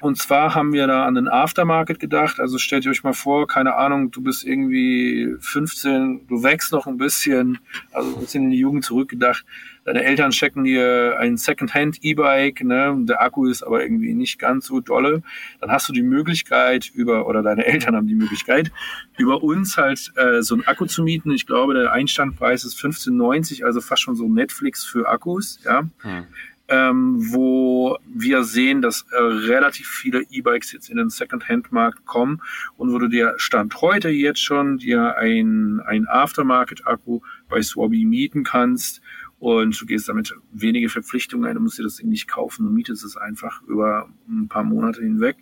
Und 0.00 0.18
zwar 0.18 0.54
haben 0.54 0.72
wir 0.72 0.86
da 0.86 1.06
an 1.06 1.16
den 1.16 1.26
Aftermarket 1.26 1.98
gedacht. 1.98 2.38
Also 2.38 2.58
stellt 2.58 2.84
ihr 2.84 2.92
euch 2.92 3.02
mal 3.02 3.14
vor, 3.14 3.48
keine 3.48 3.74
Ahnung, 3.74 4.12
du 4.12 4.22
bist 4.22 4.44
irgendwie 4.44 5.34
15, 5.40 6.28
du 6.28 6.44
wächst 6.44 6.70
noch 6.70 6.86
ein 6.86 6.98
bisschen, 6.98 7.58
also 7.92 8.14
ein 8.14 8.20
bisschen 8.20 8.44
in 8.44 8.50
die 8.50 8.58
Jugend 8.58 8.84
zurückgedacht 8.84 9.44
deine 9.84 10.02
Eltern 10.02 10.30
checken 10.30 10.64
dir 10.64 11.16
ein 11.18 11.36
Secondhand 11.36 11.98
E-Bike, 12.02 12.64
ne, 12.64 12.96
der 13.00 13.22
Akku 13.22 13.46
ist 13.46 13.62
aber 13.62 13.82
irgendwie 13.82 14.14
nicht 14.14 14.38
ganz 14.38 14.66
so 14.66 14.80
dolle, 14.80 15.22
dann 15.60 15.70
hast 15.70 15.88
du 15.88 15.92
die 15.92 16.02
Möglichkeit 16.02 16.90
über, 16.94 17.26
oder 17.26 17.42
deine 17.42 17.66
Eltern 17.66 17.94
haben 17.94 18.06
die 18.06 18.14
Möglichkeit, 18.14 18.72
über 19.18 19.42
uns 19.42 19.76
halt 19.76 20.12
äh, 20.16 20.42
so 20.42 20.54
einen 20.54 20.66
Akku 20.66 20.86
zu 20.86 21.02
mieten. 21.02 21.30
Ich 21.30 21.46
glaube, 21.46 21.74
der 21.74 21.92
Einstandpreis 21.92 22.64
ist 22.64 22.78
15,90, 22.78 23.64
also 23.64 23.80
fast 23.80 24.02
schon 24.02 24.16
so 24.16 24.28
Netflix 24.28 24.84
für 24.84 25.08
Akkus, 25.08 25.60
ja. 25.64 25.82
Hm. 25.98 26.24
Ähm, 26.66 27.16
wo 27.30 27.98
wir 28.06 28.42
sehen, 28.42 28.80
dass 28.80 29.04
äh, 29.12 29.18
relativ 29.18 29.86
viele 29.86 30.22
E-Bikes 30.30 30.72
jetzt 30.72 30.88
in 30.88 30.96
den 30.96 31.10
Second-Hand-Markt 31.10 32.06
kommen 32.06 32.40
und 32.78 32.90
wo 32.90 32.98
du 32.98 33.08
dir 33.08 33.34
Stand 33.36 33.82
heute 33.82 34.08
jetzt 34.08 34.42
schon 34.42 34.78
dir 34.78 35.18
ein, 35.18 35.82
ein 35.84 36.08
Aftermarket-Akku 36.08 37.20
bei 37.50 37.60
Swabby 37.60 38.06
mieten 38.06 38.44
kannst 38.44 39.02
und 39.38 39.80
du 39.80 39.86
gehst 39.86 40.08
damit 40.08 40.34
wenige 40.52 40.88
Verpflichtungen 40.88 41.46
ein, 41.46 41.54
du 41.54 41.60
musst 41.60 41.78
dir 41.78 41.82
das 41.82 41.96
Ding 41.96 42.08
nicht 42.08 42.28
kaufen, 42.28 42.64
du 42.64 42.70
mietest 42.70 43.04
es 43.04 43.16
einfach 43.16 43.62
über 43.62 44.08
ein 44.28 44.48
paar 44.48 44.64
Monate 44.64 45.02
hinweg. 45.02 45.36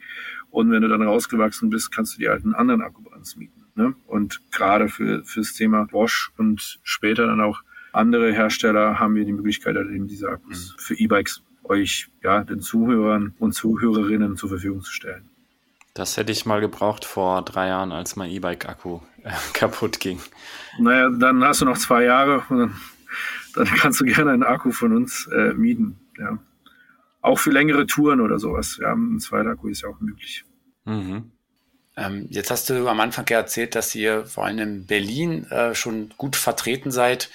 Und 0.51 0.71
wenn 0.71 0.83
du 0.83 0.89
dann 0.89 1.03
rausgewachsen 1.03 1.71
bist, 1.71 1.93
kannst 1.93 2.15
du 2.15 2.19
dir 2.19 2.31
halt 2.31 2.45
einen 2.45 2.55
anderen 2.55 2.83
Akku 2.83 3.03
bei 3.03 3.17
uns 3.17 3.37
mieten. 3.37 3.65
Ne? 3.75 3.95
Und 4.07 4.41
gerade 4.51 4.89
für 4.89 5.25
fürs 5.25 5.55
Thema 5.55 5.87
Bosch 5.87 6.33
und 6.37 6.81
später 6.83 7.27
dann 7.27 7.41
auch 7.41 7.63
andere 7.93 8.33
Hersteller 8.33 8.99
haben 8.99 9.15
wir 9.15 9.25
die 9.25 9.33
Möglichkeit, 9.33 9.77
halt 9.77 9.91
eben 9.91 10.09
diese 10.09 10.29
Akkus 10.29 10.73
mhm. 10.73 10.81
für 10.81 10.95
E-Bikes 10.95 11.43
euch, 11.65 12.09
ja, 12.23 12.43
den 12.43 12.61
Zuhörern 12.61 13.35
und 13.39 13.53
Zuhörerinnen 13.53 14.37
zur 14.37 14.49
Verfügung 14.49 14.83
zu 14.83 14.93
stellen. 14.93 15.29
Das 15.95 16.17
hätte 16.17 16.33
ich 16.33 16.47
mal 16.47 16.61
gebraucht 16.61 17.05
vor 17.05 17.43
drei 17.43 17.69
Jahren, 17.69 17.93
als 17.93 18.17
mein 18.17 18.31
E-Bike-Akku 18.31 19.01
äh, 19.23 19.31
kaputt 19.53 20.01
ging. 20.01 20.21
Naja, 20.79 21.11
dann 21.11 21.45
hast 21.45 21.61
du 21.61 21.67
noch 21.67 21.79
zwei 21.79 22.05
Jahre 22.05 22.43
und 22.49 22.59
dann 22.59 22.75
dann 23.55 23.67
kannst 23.79 24.01
du 24.01 24.05
gerne 24.05 24.33
einen 24.33 24.43
Akku 24.43 24.73
von 24.73 24.95
uns 24.97 25.29
äh, 25.29 25.55
mieten. 25.55 25.99
Ja. 26.19 26.39
Auch 27.21 27.39
für 27.39 27.51
längere 27.51 27.87
Touren 27.87 28.21
oder 28.21 28.39
sowas. 28.39 28.79
Ja, 28.81 28.93
ein 28.93 29.21
zweiter 29.21 29.51
Akku 29.51 29.69
ist 29.69 29.83
ja 29.83 29.89
auch 29.89 30.01
möglich. 30.01 30.45
Mhm. 30.85 31.31
Ähm, 31.97 32.27
jetzt 32.31 32.51
hast 32.51 32.71
du 32.71 32.89
am 32.89 33.01
Anfang 33.01 33.27
ja 33.29 33.39
erzählt, 33.39 33.75
dass 33.75 33.95
ihr 33.95 34.25
vor 34.25 34.45
allem 34.45 34.59
in 34.59 34.87
Berlin 34.87 35.45
äh, 35.51 35.75
schon 35.75 36.11
gut 36.17 36.37
vertreten 36.37 36.91
seid. 36.91 37.31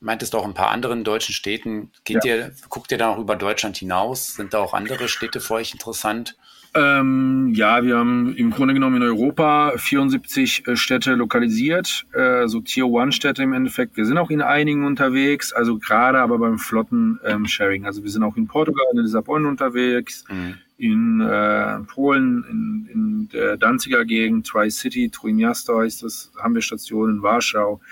Meintest 0.00 0.34
du 0.34 0.38
auch 0.38 0.44
ein 0.44 0.54
paar 0.54 0.70
anderen 0.70 1.04
deutschen 1.04 1.34
Städten. 1.34 1.90
Geht 2.04 2.24
ja. 2.24 2.36
ihr, 2.36 2.54
guckt 2.68 2.92
ihr 2.92 2.98
da 2.98 3.10
auch 3.10 3.18
über 3.18 3.36
Deutschland 3.36 3.76
hinaus? 3.76 4.34
Sind 4.34 4.52
da 4.52 4.58
auch 4.58 4.74
andere 4.74 5.08
Städte 5.08 5.40
für 5.40 5.54
euch 5.54 5.72
interessant? 5.72 6.36
Ähm, 6.74 7.52
ja, 7.54 7.84
wir 7.84 7.98
haben 7.98 8.34
im 8.34 8.50
Grunde 8.50 8.72
genommen 8.72 8.96
in 8.96 9.02
Europa 9.02 9.74
74 9.76 10.66
äh, 10.66 10.76
Städte 10.76 11.14
lokalisiert, 11.14 12.06
äh, 12.14 12.48
so 12.48 12.60
Tier-One-Städte 12.60 13.42
im 13.42 13.52
Endeffekt. 13.52 13.98
Wir 13.98 14.06
sind 14.06 14.16
auch 14.16 14.30
in 14.30 14.40
einigen 14.40 14.86
unterwegs, 14.86 15.52
also 15.52 15.78
gerade 15.78 16.18
aber 16.20 16.38
beim 16.38 16.58
Flotten-Sharing. 16.58 17.82
Ähm, 17.82 17.86
also 17.86 18.02
wir 18.02 18.10
sind 18.10 18.22
auch 18.22 18.36
in 18.36 18.46
Portugal, 18.46 18.86
in 18.94 19.00
Lissabon 19.00 19.44
unterwegs, 19.44 20.24
mhm. 20.30 20.54
in 20.78 21.20
äh, 21.20 21.80
Polen, 21.80 22.44
in, 22.48 22.88
in 22.90 23.28
der 23.34 23.58
Danziger 23.58 24.06
Gegend, 24.06 24.46
Tri-City, 24.46 25.10
Trójmiasto 25.10 25.78
heißt 25.78 26.02
das, 26.02 26.32
haben 26.42 26.54
wir 26.54 26.62
Stationen 26.62 27.16
in 27.16 27.22
Warschau 27.22 27.82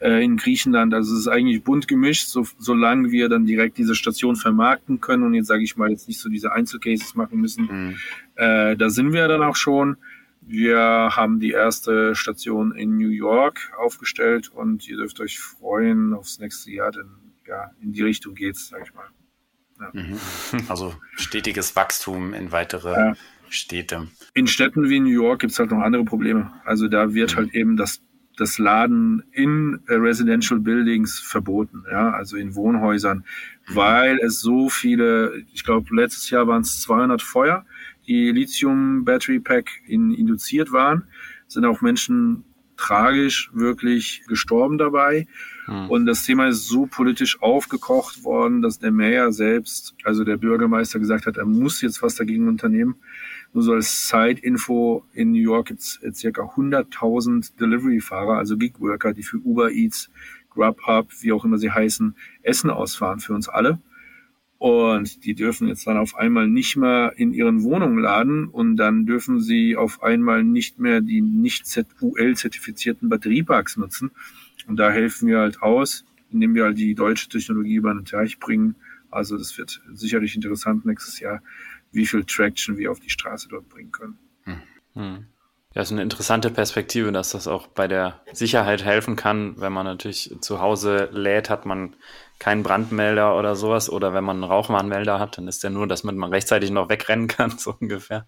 äh, 0.00 0.24
in 0.24 0.36
Griechenland. 0.36 0.94
Also 0.94 1.14
es 1.14 1.20
ist 1.20 1.28
eigentlich 1.28 1.64
bunt 1.64 1.88
gemischt, 1.88 2.28
so, 2.28 2.46
solange 2.58 3.10
wir 3.10 3.28
dann 3.28 3.46
direkt 3.46 3.78
diese 3.78 3.94
Station 3.94 4.36
vermarkten 4.36 5.00
können 5.00 5.22
und 5.22 5.34
jetzt 5.34 5.46
sage 5.46 5.62
ich 5.62 5.76
mal 5.76 5.90
jetzt 5.90 6.08
nicht 6.08 6.20
so 6.20 6.28
diese 6.28 6.52
Einzelcases 6.52 7.14
machen 7.14 7.40
müssen. 7.40 7.64
Mhm. 7.70 7.96
Äh, 8.34 8.76
da 8.76 8.90
sind 8.90 9.12
wir 9.12 9.28
dann 9.28 9.42
auch 9.42 9.56
schon. 9.56 9.96
Wir 10.48 10.78
haben 10.78 11.40
die 11.40 11.50
erste 11.50 12.14
Station 12.14 12.72
in 12.72 12.96
New 12.96 13.08
York 13.08 13.72
aufgestellt 13.78 14.48
und 14.48 14.86
ihr 14.88 14.96
dürft 14.96 15.18
euch 15.20 15.40
freuen 15.40 16.14
aufs 16.14 16.38
nächste 16.38 16.70
Jahr, 16.70 16.92
denn 16.92 17.08
ja, 17.46 17.70
in 17.80 17.92
die 17.92 18.02
Richtung 18.02 18.34
geht's, 18.34 18.68
sag 18.68 18.82
ich 18.84 18.94
mal. 18.94 19.06
Ja. 19.80 19.90
Mhm. 19.92 20.18
Also 20.68 20.94
stetiges 21.16 21.74
Wachstum 21.76 22.32
in 22.32 22.52
weitere 22.52 22.92
ja. 22.92 23.14
Städte. 23.48 24.08
In 24.34 24.46
Städten 24.46 24.88
wie 24.88 25.00
New 25.00 25.10
York 25.10 25.40
gibt 25.40 25.52
es 25.52 25.58
halt 25.58 25.70
noch 25.70 25.80
andere 25.80 26.04
Probleme. 26.04 26.52
Also 26.64 26.88
da 26.88 27.14
wird 27.14 27.32
mhm. 27.32 27.36
halt 27.36 27.54
eben 27.54 27.76
das, 27.76 28.00
das 28.36 28.58
Laden 28.58 29.22
in 29.32 29.80
äh, 29.86 29.94
Residential 29.94 30.60
Buildings 30.60 31.18
verboten, 31.18 31.84
ja, 31.90 32.10
also 32.10 32.36
in 32.36 32.54
Wohnhäusern, 32.54 33.24
weil 33.68 34.18
es 34.18 34.40
so 34.40 34.68
viele, 34.68 35.42
ich 35.52 35.64
glaube, 35.64 35.94
letztes 35.94 36.30
Jahr 36.30 36.46
waren 36.46 36.62
es 36.62 36.80
200 36.82 37.22
Feuer, 37.22 37.64
die 38.06 38.30
Lithium 38.30 39.04
Battery 39.04 39.40
Pack 39.40 39.70
in, 39.86 40.12
induziert 40.12 40.72
waren, 40.72 41.04
sind 41.48 41.64
auch 41.64 41.80
Menschen 41.80 42.44
tragisch 42.76 43.50
wirklich 43.54 44.22
gestorben 44.28 44.78
dabei. 44.78 45.26
Hm. 45.64 45.90
Und 45.90 46.06
das 46.06 46.24
Thema 46.24 46.48
ist 46.48 46.68
so 46.68 46.86
politisch 46.86 47.40
aufgekocht 47.42 48.22
worden, 48.22 48.62
dass 48.62 48.78
der 48.78 48.92
Mayor 48.92 49.32
selbst, 49.32 49.94
also 50.04 50.24
der 50.24 50.36
Bürgermeister 50.36 50.98
gesagt 50.98 51.26
hat, 51.26 51.38
er 51.38 51.46
muss 51.46 51.80
jetzt 51.80 52.02
was 52.02 52.14
dagegen 52.14 52.48
unternehmen. 52.48 52.96
Nur 53.56 53.62
so 53.62 53.72
als 53.72 54.10
Side-Info, 54.10 55.02
in 55.14 55.32
New 55.32 55.40
York 55.40 55.68
gibt 55.68 55.80
es 55.80 55.98
circa 56.12 56.42
100.000 56.42 57.56
Delivery-Fahrer, 57.58 58.36
also 58.36 58.58
Gig-Worker, 58.58 59.14
die 59.14 59.22
für 59.22 59.38
Uber 59.38 59.72
Eats, 59.72 60.10
Grubhub, 60.50 61.08
wie 61.22 61.32
auch 61.32 61.42
immer 61.42 61.56
sie 61.56 61.70
heißen, 61.70 62.14
Essen 62.42 62.68
ausfahren 62.68 63.18
für 63.18 63.32
uns 63.32 63.48
alle. 63.48 63.78
Und 64.58 65.24
die 65.24 65.32
dürfen 65.32 65.68
jetzt 65.68 65.86
dann 65.86 65.96
auf 65.96 66.16
einmal 66.16 66.48
nicht 66.48 66.76
mehr 66.76 67.14
in 67.16 67.32
ihren 67.32 67.62
Wohnungen 67.62 67.98
laden 67.98 68.48
und 68.48 68.76
dann 68.76 69.06
dürfen 69.06 69.40
sie 69.40 69.74
auf 69.74 70.02
einmal 70.02 70.44
nicht 70.44 70.78
mehr 70.78 71.00
die 71.00 71.22
nicht 71.22 71.66
ZUL-zertifizierten 71.66 73.08
Batterieparks 73.08 73.78
nutzen. 73.78 74.10
Und 74.66 74.76
da 74.76 74.90
helfen 74.90 75.28
wir 75.28 75.38
halt 75.38 75.62
aus, 75.62 76.04
indem 76.30 76.54
wir 76.54 76.64
halt 76.64 76.76
die 76.76 76.94
deutsche 76.94 77.30
Technologie 77.30 77.76
über 77.76 77.94
den 77.94 78.04
Teich 78.04 78.38
bringen. 78.38 78.74
Also 79.10 79.38
das 79.38 79.56
wird 79.56 79.80
sicherlich 79.94 80.34
interessant 80.34 80.84
nächstes 80.84 81.20
Jahr, 81.20 81.40
wie 81.96 82.06
viel 82.06 82.24
Traction 82.24 82.76
wir 82.76 82.90
auf 82.90 83.00
die 83.00 83.10
Straße 83.10 83.48
dort 83.48 83.68
bringen 83.68 83.92
können. 83.92 84.18
Hm. 84.44 84.62
Hm. 84.94 85.26
Ja, 85.74 85.82
ist 85.82 85.92
eine 85.92 86.02
interessante 86.02 86.50
Perspektive, 86.50 87.12
dass 87.12 87.32
das 87.32 87.46
auch 87.46 87.66
bei 87.66 87.86
der 87.86 88.22
Sicherheit 88.32 88.82
helfen 88.82 89.14
kann. 89.14 89.60
Wenn 89.60 89.74
man 89.74 89.84
natürlich 89.84 90.34
zu 90.40 90.62
Hause 90.62 91.10
lädt, 91.12 91.50
hat 91.50 91.66
man 91.66 91.94
keinen 92.38 92.62
Brandmelder 92.62 93.36
oder 93.36 93.56
sowas. 93.56 93.90
Oder 93.90 94.14
wenn 94.14 94.24
man 94.24 94.36
einen 94.36 94.50
Rauchwarnmelder 94.50 95.18
hat, 95.20 95.36
dann 95.36 95.48
ist 95.48 95.62
der 95.62 95.68
nur, 95.68 95.86
dass 95.86 96.02
man 96.02 96.22
rechtzeitig 96.22 96.70
noch 96.70 96.88
wegrennen 96.88 97.28
kann, 97.28 97.50
so 97.50 97.74
ungefähr. 97.78 98.26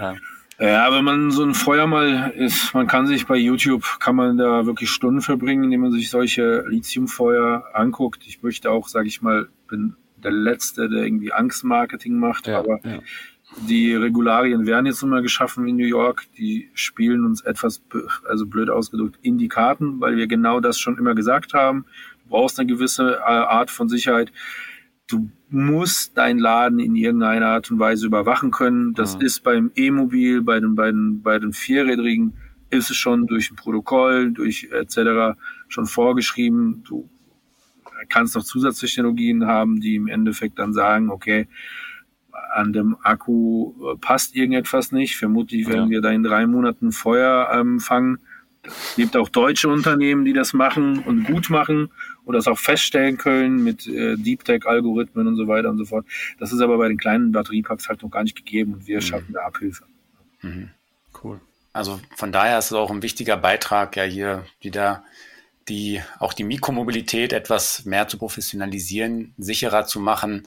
Ja. 0.00 0.14
Ja, 0.58 0.92
wenn 0.92 1.04
man 1.04 1.30
so 1.32 1.42
ein 1.44 1.54
Feuer 1.54 1.86
mal 1.86 2.30
ist, 2.30 2.74
man 2.74 2.86
kann 2.86 3.08
sich 3.08 3.26
bei 3.26 3.36
YouTube, 3.36 3.98
kann 3.98 4.14
man 4.14 4.36
da 4.36 4.66
wirklich 4.66 4.88
Stunden 4.88 5.20
verbringen, 5.20 5.64
indem 5.64 5.80
man 5.80 5.92
sich 5.92 6.10
solche 6.10 6.64
Lithiumfeuer 6.68 7.64
anguckt. 7.72 8.24
Ich 8.26 8.42
möchte 8.42 8.70
auch, 8.70 8.86
sage 8.86 9.08
ich 9.08 9.20
mal, 9.20 9.48
bin 9.68 9.96
der 10.24 10.32
Letzte, 10.32 10.88
der 10.88 11.04
irgendwie 11.04 11.32
Angstmarketing 11.32 12.18
macht, 12.18 12.46
ja, 12.46 12.58
aber 12.58 12.80
ja. 12.84 12.98
die 13.68 13.94
Regularien 13.94 14.66
werden 14.66 14.86
jetzt 14.86 15.02
nun 15.02 15.10
mal 15.10 15.22
geschaffen 15.22 15.66
in 15.68 15.76
New 15.76 15.86
York. 15.86 16.24
Die 16.38 16.70
spielen 16.74 17.24
uns 17.24 17.42
etwas, 17.42 17.82
also 18.28 18.46
blöd 18.46 18.70
ausgedrückt, 18.70 19.18
in 19.22 19.38
die 19.38 19.48
Karten, 19.48 20.00
weil 20.00 20.16
wir 20.16 20.26
genau 20.26 20.60
das 20.60 20.78
schon 20.78 20.98
immer 20.98 21.14
gesagt 21.14 21.54
haben. 21.54 21.84
Du 22.24 22.30
brauchst 22.30 22.58
eine 22.58 22.66
gewisse 22.66 23.16
äh, 23.16 23.22
Art 23.22 23.70
von 23.70 23.88
Sicherheit. 23.88 24.32
Du 25.06 25.30
musst 25.50 26.16
deinen 26.16 26.38
Laden 26.38 26.78
in 26.78 26.96
irgendeiner 26.96 27.46
Art 27.46 27.70
und 27.70 27.78
Weise 27.78 28.06
überwachen 28.06 28.50
können. 28.50 28.94
Das 28.94 29.14
ja. 29.14 29.20
ist 29.20 29.44
beim 29.44 29.70
E-Mobil, 29.76 30.42
bei 30.42 30.58
den, 30.58 30.74
bei 30.74 30.90
den, 30.90 31.22
bei 31.22 31.38
den 31.38 31.52
Vierrädrigen, 31.52 32.34
ist 32.70 32.90
es 32.90 32.96
schon 32.96 33.26
durch 33.26 33.50
ein 33.50 33.56
Protokoll, 33.56 34.32
durch 34.32 34.68
etc. 34.72 35.38
schon 35.68 35.86
vorgeschrieben. 35.86 36.82
Du 36.84 37.08
kannst 38.08 38.34
noch 38.34 38.44
Zusatztechnologien 38.44 39.46
haben, 39.46 39.80
die 39.80 39.96
im 39.96 40.08
Endeffekt 40.08 40.58
dann 40.58 40.72
sagen, 40.72 41.10
okay, 41.10 41.46
an 42.52 42.72
dem 42.72 42.96
Akku 43.02 43.72
äh, 43.92 43.96
passt 43.98 44.34
irgendetwas 44.34 44.92
nicht. 44.92 45.16
Vermutlich 45.16 45.66
werden 45.68 45.84
ja. 45.84 45.90
wir 45.90 46.00
da 46.00 46.10
in 46.10 46.22
drei 46.22 46.46
Monaten 46.46 46.92
Feuer 46.92 47.50
ähm, 47.52 47.80
fangen. 47.80 48.18
Es 48.62 48.94
gibt 48.96 49.16
auch 49.16 49.28
deutsche 49.28 49.68
Unternehmen, 49.68 50.24
die 50.24 50.32
das 50.32 50.54
machen 50.54 51.00
und 51.00 51.24
gut 51.24 51.50
machen 51.50 51.90
und 52.24 52.34
das 52.34 52.48
auch 52.48 52.58
feststellen 52.58 53.18
können 53.18 53.62
mit 53.62 53.86
äh, 53.86 54.16
Deep 54.16 54.44
Tech-Algorithmen 54.44 55.26
und 55.26 55.36
so 55.36 55.48
weiter 55.48 55.68
und 55.68 55.78
so 55.78 55.84
fort. 55.84 56.06
Das 56.38 56.52
ist 56.52 56.60
aber 56.60 56.78
bei 56.78 56.88
den 56.88 56.96
kleinen 56.96 57.32
Batteriepacks 57.32 57.88
halt 57.88 58.02
noch 58.02 58.10
gar 58.10 58.22
nicht 58.22 58.36
gegeben 58.36 58.74
und 58.74 58.86
wir 58.86 58.96
mhm. 58.96 59.02
schaffen 59.02 59.32
da 59.34 59.40
Abhilfe. 59.40 59.84
Mhm. 60.40 60.70
Cool. 61.22 61.40
Also 61.72 62.00
von 62.16 62.32
daher 62.32 62.58
ist 62.58 62.66
es 62.66 62.72
auch 62.72 62.90
ein 62.90 63.02
wichtiger 63.02 63.36
Beitrag, 63.36 63.96
ja 63.96 64.04
hier 64.04 64.46
wieder 64.60 65.04
die 65.68 66.02
auch 66.18 66.32
die 66.32 66.44
Mikromobilität 66.44 67.32
etwas 67.32 67.84
mehr 67.84 68.06
zu 68.08 68.18
professionalisieren, 68.18 69.34
sicherer 69.38 69.86
zu 69.86 70.00
machen. 70.00 70.46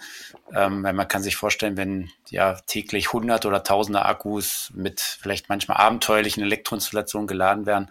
Ähm, 0.54 0.84
weil 0.84 0.94
man 0.94 1.08
kann 1.08 1.24
sich 1.24 1.36
vorstellen, 1.36 1.78
wenn 1.78 2.10
ja 2.30 2.54
täglich 2.68 3.14
hundert 3.14 3.46
oder 3.46 3.64
tausende 3.64 4.06
Akkus 4.06 4.72
mit 4.76 5.02
vielleicht 5.02 5.50
manchmal 5.50 5.78
abenteuerlichen 5.78 6.44
Elektroinstallationen 6.44 7.28
geladen 7.28 7.66
werden, 7.66 7.90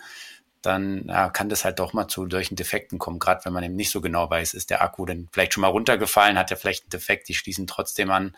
dann 0.63 1.05
ja, 1.07 1.31
kann 1.31 1.49
das 1.49 1.65
halt 1.65 1.79
doch 1.79 1.93
mal 1.93 2.09
zu 2.09 2.29
solchen 2.29 2.57
Defekten 2.57 2.99
kommen, 2.99 3.19
gerade 3.19 3.45
wenn 3.45 3.53
man 3.53 3.63
eben 3.63 3.77
nicht 3.77 3.91
so 3.91 4.01
genau 4.01 4.29
weiß, 4.29 4.55
ist 4.55 4.71
der 4.71 4.83
Akku 4.83 5.07
denn 5.07 5.29
vielleicht 5.33 5.55
schon 5.55 5.61
mal 5.61 5.69
runtergefallen, 5.69 6.39
hat 6.39 6.51
er 6.51 6.57
vielleicht 6.57 6.85
einen 6.85 6.91
Defekt, 6.91 7.29
die 7.29 7.35
schließen 7.35 7.67
trotzdem 7.67 8.11
an. 8.11 8.37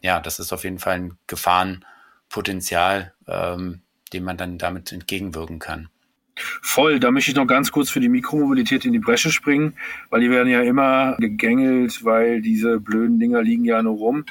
Ja, 0.00 0.20
das 0.20 0.38
ist 0.38 0.52
auf 0.52 0.64
jeden 0.64 0.78
Fall 0.78 0.94
ein 0.94 1.18
Gefahrenpotenzial, 1.26 3.14
ähm, 3.26 3.82
dem 4.12 4.24
man 4.24 4.36
dann 4.36 4.58
damit 4.58 4.92
entgegenwirken 4.92 5.58
kann. 5.58 5.88
Voll, 6.36 6.98
da 6.98 7.10
möchte 7.12 7.30
ich 7.30 7.36
noch 7.36 7.46
ganz 7.46 7.70
kurz 7.70 7.90
für 7.90 8.00
die 8.00 8.08
Mikromobilität 8.08 8.84
in 8.84 8.92
die 8.92 8.98
Bresche 8.98 9.30
springen, 9.30 9.74
weil 10.10 10.20
die 10.20 10.30
werden 10.30 10.48
ja 10.48 10.62
immer 10.62 11.16
gegängelt, 11.18 12.04
weil 12.04 12.42
diese 12.42 12.80
blöden 12.80 13.20
Dinger 13.20 13.42
liegen 13.42 13.64
ja 13.64 13.82
nur 13.82 13.94
rum. 13.94 14.24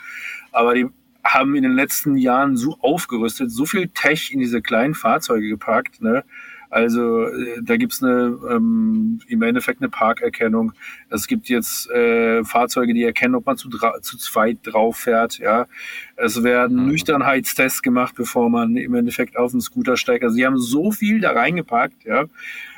Aber 0.52 0.74
die 0.74 0.88
haben 1.24 1.56
in 1.56 1.64
den 1.64 1.74
letzten 1.74 2.18
Jahren 2.18 2.58
so 2.58 2.78
aufgerüstet, 2.82 3.52
so 3.52 3.66
viel 3.66 3.88
Tech 3.88 4.32
in 4.34 4.40
diese 4.40 4.62
kleinen 4.62 4.94
Fahrzeuge 4.94 5.48
gepackt, 5.48 6.02
ne? 6.02 6.26
Also 6.74 7.28
äh, 7.28 7.62
da 7.62 7.78
gibt's 7.78 8.02
eine 8.02 8.36
ähm, 8.50 9.20
im 9.28 9.44
Endeffekt 9.44 9.80
eine 9.80 9.90
Parkerkennung. 9.90 10.74
Es 11.12 11.28
gibt 11.28 11.48
jetzt 11.48 11.88
äh, 11.92 12.44
Fahrzeuge, 12.44 12.96
die 12.96 13.04
erkennen, 13.04 13.36
ob 13.36 13.46
man 13.46 13.58
zu, 13.58 13.70
zu 13.70 14.18
zweit 14.18 14.58
drauf 14.64 14.98
fährt. 14.98 15.38
Ja, 15.38 15.68
es 16.16 16.42
werden 16.42 16.78
mhm. 16.78 16.88
Nüchternheitstests 16.88 17.84
gemacht, 17.84 18.16
bevor 18.16 18.50
man 18.50 18.76
im 18.76 18.96
Endeffekt 18.96 19.38
auf 19.38 19.52
den 19.52 19.62
Scooter 19.62 19.98
steigt. 19.98 20.24
Also 20.24 20.36
sie 20.36 20.48
haben 20.48 20.58
so 20.58 20.92
viel 20.92 21.22
da 21.22 21.34
reingepackt, 21.34 22.06
ja, 22.06 22.26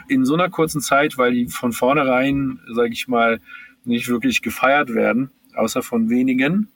in 0.10 0.26
so 0.26 0.34
einer 0.34 0.50
kurzen 0.50 0.82
Zeit, 0.82 1.18
weil 1.18 1.32
die 1.32 1.48
von 1.48 1.72
vornherein, 1.72 2.60
sage 2.74 2.92
ich 2.92 3.08
mal, 3.08 3.40
nicht 3.86 4.10
wirklich 4.10 4.42
gefeiert 4.42 4.94
werden, 4.94 5.32
außer 5.56 5.82
von 5.82 6.10
wenigen. 6.10 6.68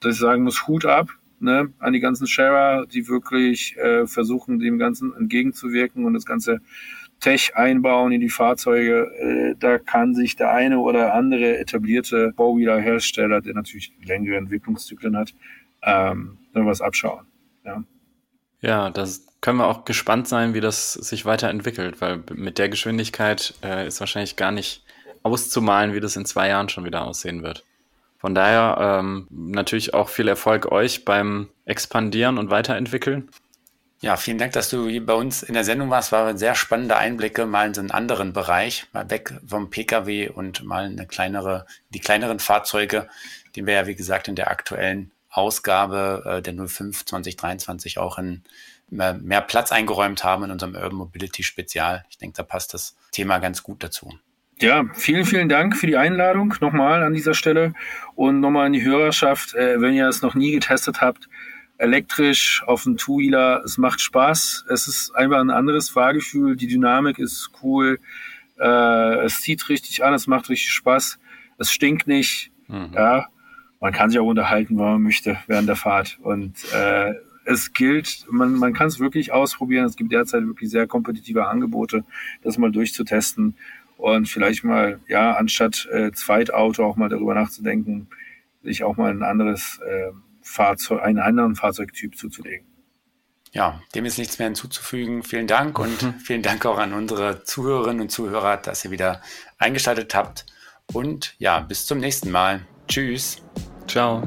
Dass 0.00 0.16
ich 0.16 0.20
sagen 0.20 0.42
muss, 0.42 0.66
Hut 0.66 0.84
ab, 0.84 1.08
ne, 1.40 1.72
an 1.78 1.92
die 1.92 2.00
ganzen 2.00 2.26
Sharer, 2.26 2.86
die 2.86 3.08
wirklich 3.08 3.76
äh, 3.76 4.06
versuchen, 4.06 4.58
dem 4.58 4.78
Ganzen 4.78 5.14
entgegenzuwirken 5.14 6.04
und 6.04 6.14
das 6.14 6.26
ganze 6.26 6.60
Tech 7.20 7.56
einbauen 7.56 8.12
in 8.12 8.20
die 8.20 8.28
Fahrzeuge. 8.28 9.10
Äh, 9.18 9.54
da 9.58 9.78
kann 9.78 10.14
sich 10.14 10.36
der 10.36 10.52
eine 10.52 10.78
oder 10.78 11.14
andere 11.14 11.58
etablierte 11.58 12.32
Bauwiederhersteller, 12.36 13.40
der 13.40 13.54
natürlich 13.54 13.92
längere 14.04 14.36
Entwicklungszyklen 14.36 15.16
hat, 15.16 15.34
ähm, 15.82 16.38
was 16.52 16.80
abschauen. 16.80 17.26
Ja. 17.64 17.82
ja, 18.60 18.90
das 18.90 19.26
können 19.40 19.58
wir 19.58 19.66
auch 19.66 19.84
gespannt 19.84 20.28
sein, 20.28 20.54
wie 20.54 20.60
das 20.60 20.92
sich 20.94 21.24
weiterentwickelt, 21.24 22.00
weil 22.00 22.22
mit 22.34 22.58
der 22.58 22.68
Geschwindigkeit 22.68 23.54
äh, 23.62 23.86
ist 23.86 24.00
wahrscheinlich 24.00 24.36
gar 24.36 24.52
nicht 24.52 24.84
auszumalen, 25.22 25.94
wie 25.94 26.00
das 26.00 26.16
in 26.16 26.24
zwei 26.24 26.48
Jahren 26.48 26.68
schon 26.68 26.84
wieder 26.84 27.04
aussehen 27.04 27.42
wird. 27.42 27.64
Von 28.18 28.34
daher 28.34 29.00
ähm, 29.00 29.26
natürlich 29.30 29.94
auch 29.94 30.08
viel 30.08 30.28
Erfolg 30.28 30.70
euch 30.72 31.04
beim 31.04 31.48
Expandieren 31.64 32.38
und 32.38 32.50
Weiterentwickeln. 32.50 33.30
Ja, 34.00 34.16
vielen 34.16 34.38
Dank, 34.38 34.52
dass 34.52 34.68
du 34.68 35.00
bei 35.04 35.14
uns 35.14 35.42
in 35.42 35.54
der 35.54 35.64
Sendung 35.64 35.88
warst. 35.90 36.12
War 36.12 36.36
sehr 36.36 36.54
spannende 36.54 36.96
Einblicke 36.96 37.46
mal 37.46 37.66
in 37.66 37.74
so 37.74 37.80
einen 37.80 37.90
anderen 37.90 38.32
Bereich, 38.32 38.86
mal 38.92 39.08
weg 39.10 39.32
vom 39.46 39.70
Pkw 39.70 40.28
und 40.28 40.64
mal 40.64 40.84
eine 40.84 41.06
kleinere, 41.06 41.66
die 41.90 42.00
kleineren 42.00 42.38
Fahrzeuge, 42.38 43.08
die 43.54 43.66
wir 43.66 43.74
ja, 43.74 43.86
wie 43.86 43.94
gesagt, 43.94 44.28
in 44.28 44.36
der 44.36 44.50
aktuellen 44.50 45.12
Ausgabe 45.30 46.22
äh, 46.26 46.42
der 46.42 46.54
05 46.54 47.06
2023 47.06 47.98
auch 47.98 48.18
in 48.18 48.42
mehr, 48.90 49.14
mehr 49.14 49.40
Platz 49.40 49.72
eingeräumt 49.72 50.24
haben 50.24 50.44
in 50.44 50.50
unserem 50.50 50.74
Urban 50.74 50.94
Mobility 50.94 51.42
Spezial. 51.42 52.04
Ich 52.10 52.18
denke, 52.18 52.36
da 52.36 52.42
passt 52.42 52.74
das 52.74 52.96
Thema 53.12 53.38
ganz 53.38 53.62
gut 53.62 53.82
dazu. 53.82 54.12
Ja, 54.58 54.86
vielen, 54.94 55.26
vielen 55.26 55.50
Dank 55.50 55.76
für 55.76 55.86
die 55.86 55.98
Einladung 55.98 56.54
nochmal 56.62 57.02
an 57.02 57.12
dieser 57.12 57.34
Stelle 57.34 57.74
und 58.14 58.40
nochmal 58.40 58.66
an 58.66 58.72
die 58.72 58.82
Hörerschaft. 58.82 59.54
Äh, 59.54 59.82
wenn 59.82 59.92
ihr 59.92 60.08
es 60.08 60.22
noch 60.22 60.34
nie 60.34 60.52
getestet 60.52 61.02
habt, 61.02 61.28
elektrisch 61.76 62.62
auf 62.66 62.84
dem 62.84 62.96
Two-Wheeler, 62.96 63.62
es 63.66 63.76
macht 63.76 64.00
Spaß. 64.00 64.64
Es 64.70 64.88
ist 64.88 65.14
einfach 65.14 65.40
ein 65.40 65.50
anderes 65.50 65.90
Fahrgefühl. 65.90 66.56
Die 66.56 66.68
Dynamik 66.68 67.18
ist 67.18 67.50
cool. 67.62 67.98
Äh, 68.58 69.24
es 69.26 69.42
zieht 69.42 69.68
richtig 69.68 70.02
an, 70.02 70.14
es 70.14 70.26
macht 70.26 70.48
richtig 70.48 70.72
Spaß. 70.72 71.18
Es 71.58 71.70
stinkt 71.70 72.06
nicht. 72.06 72.50
Mhm. 72.68 72.92
Ja, 72.94 73.26
man 73.80 73.92
kann 73.92 74.08
sich 74.08 74.18
auch 74.18 74.26
unterhalten, 74.26 74.78
wenn 74.78 74.84
man 74.84 75.02
möchte, 75.02 75.36
während 75.48 75.68
der 75.68 75.76
Fahrt. 75.76 76.18
Und 76.22 76.54
äh, 76.72 77.12
es 77.44 77.74
gilt, 77.74 78.24
man, 78.30 78.54
man 78.54 78.72
kann 78.72 78.86
es 78.86 79.00
wirklich 79.00 79.32
ausprobieren. 79.32 79.84
Es 79.84 79.96
gibt 79.96 80.12
derzeit 80.12 80.46
wirklich 80.46 80.70
sehr 80.70 80.86
kompetitive 80.86 81.46
Angebote, 81.46 82.04
das 82.42 82.56
mal 82.56 82.72
durchzutesten 82.72 83.54
und 83.96 84.28
vielleicht 84.28 84.64
mal, 84.64 85.00
ja, 85.08 85.34
anstatt 85.34 85.88
äh, 85.90 86.12
Zweitauto 86.12 86.84
auch 86.84 86.96
mal 86.96 87.08
darüber 87.08 87.34
nachzudenken, 87.34 88.08
sich 88.62 88.84
auch 88.84 88.96
mal 88.96 89.10
ein 89.10 89.22
anderes 89.22 89.80
äh, 89.86 90.12
Fahrzeug, 90.42 91.02
einen 91.02 91.18
anderen 91.18 91.56
Fahrzeugtyp 91.56 92.16
zuzulegen. 92.16 92.66
Ja, 93.52 93.80
dem 93.94 94.04
ist 94.04 94.18
nichts 94.18 94.38
mehr 94.38 94.48
hinzuzufügen. 94.48 95.22
Vielen 95.22 95.46
Dank 95.46 95.78
und 95.78 96.02
mhm. 96.02 96.14
vielen 96.20 96.42
Dank 96.42 96.66
auch 96.66 96.78
an 96.78 96.92
unsere 96.92 97.42
Zuhörerinnen 97.42 98.02
und 98.02 98.10
Zuhörer, 98.10 98.58
dass 98.58 98.84
ihr 98.84 98.90
wieder 98.90 99.22
eingeschaltet 99.58 100.14
habt. 100.14 100.44
Und 100.92 101.34
ja, 101.38 101.60
bis 101.60 101.86
zum 101.86 101.98
nächsten 101.98 102.30
Mal. 102.30 102.60
Tschüss. 102.86 103.42
Ciao. 103.86 104.22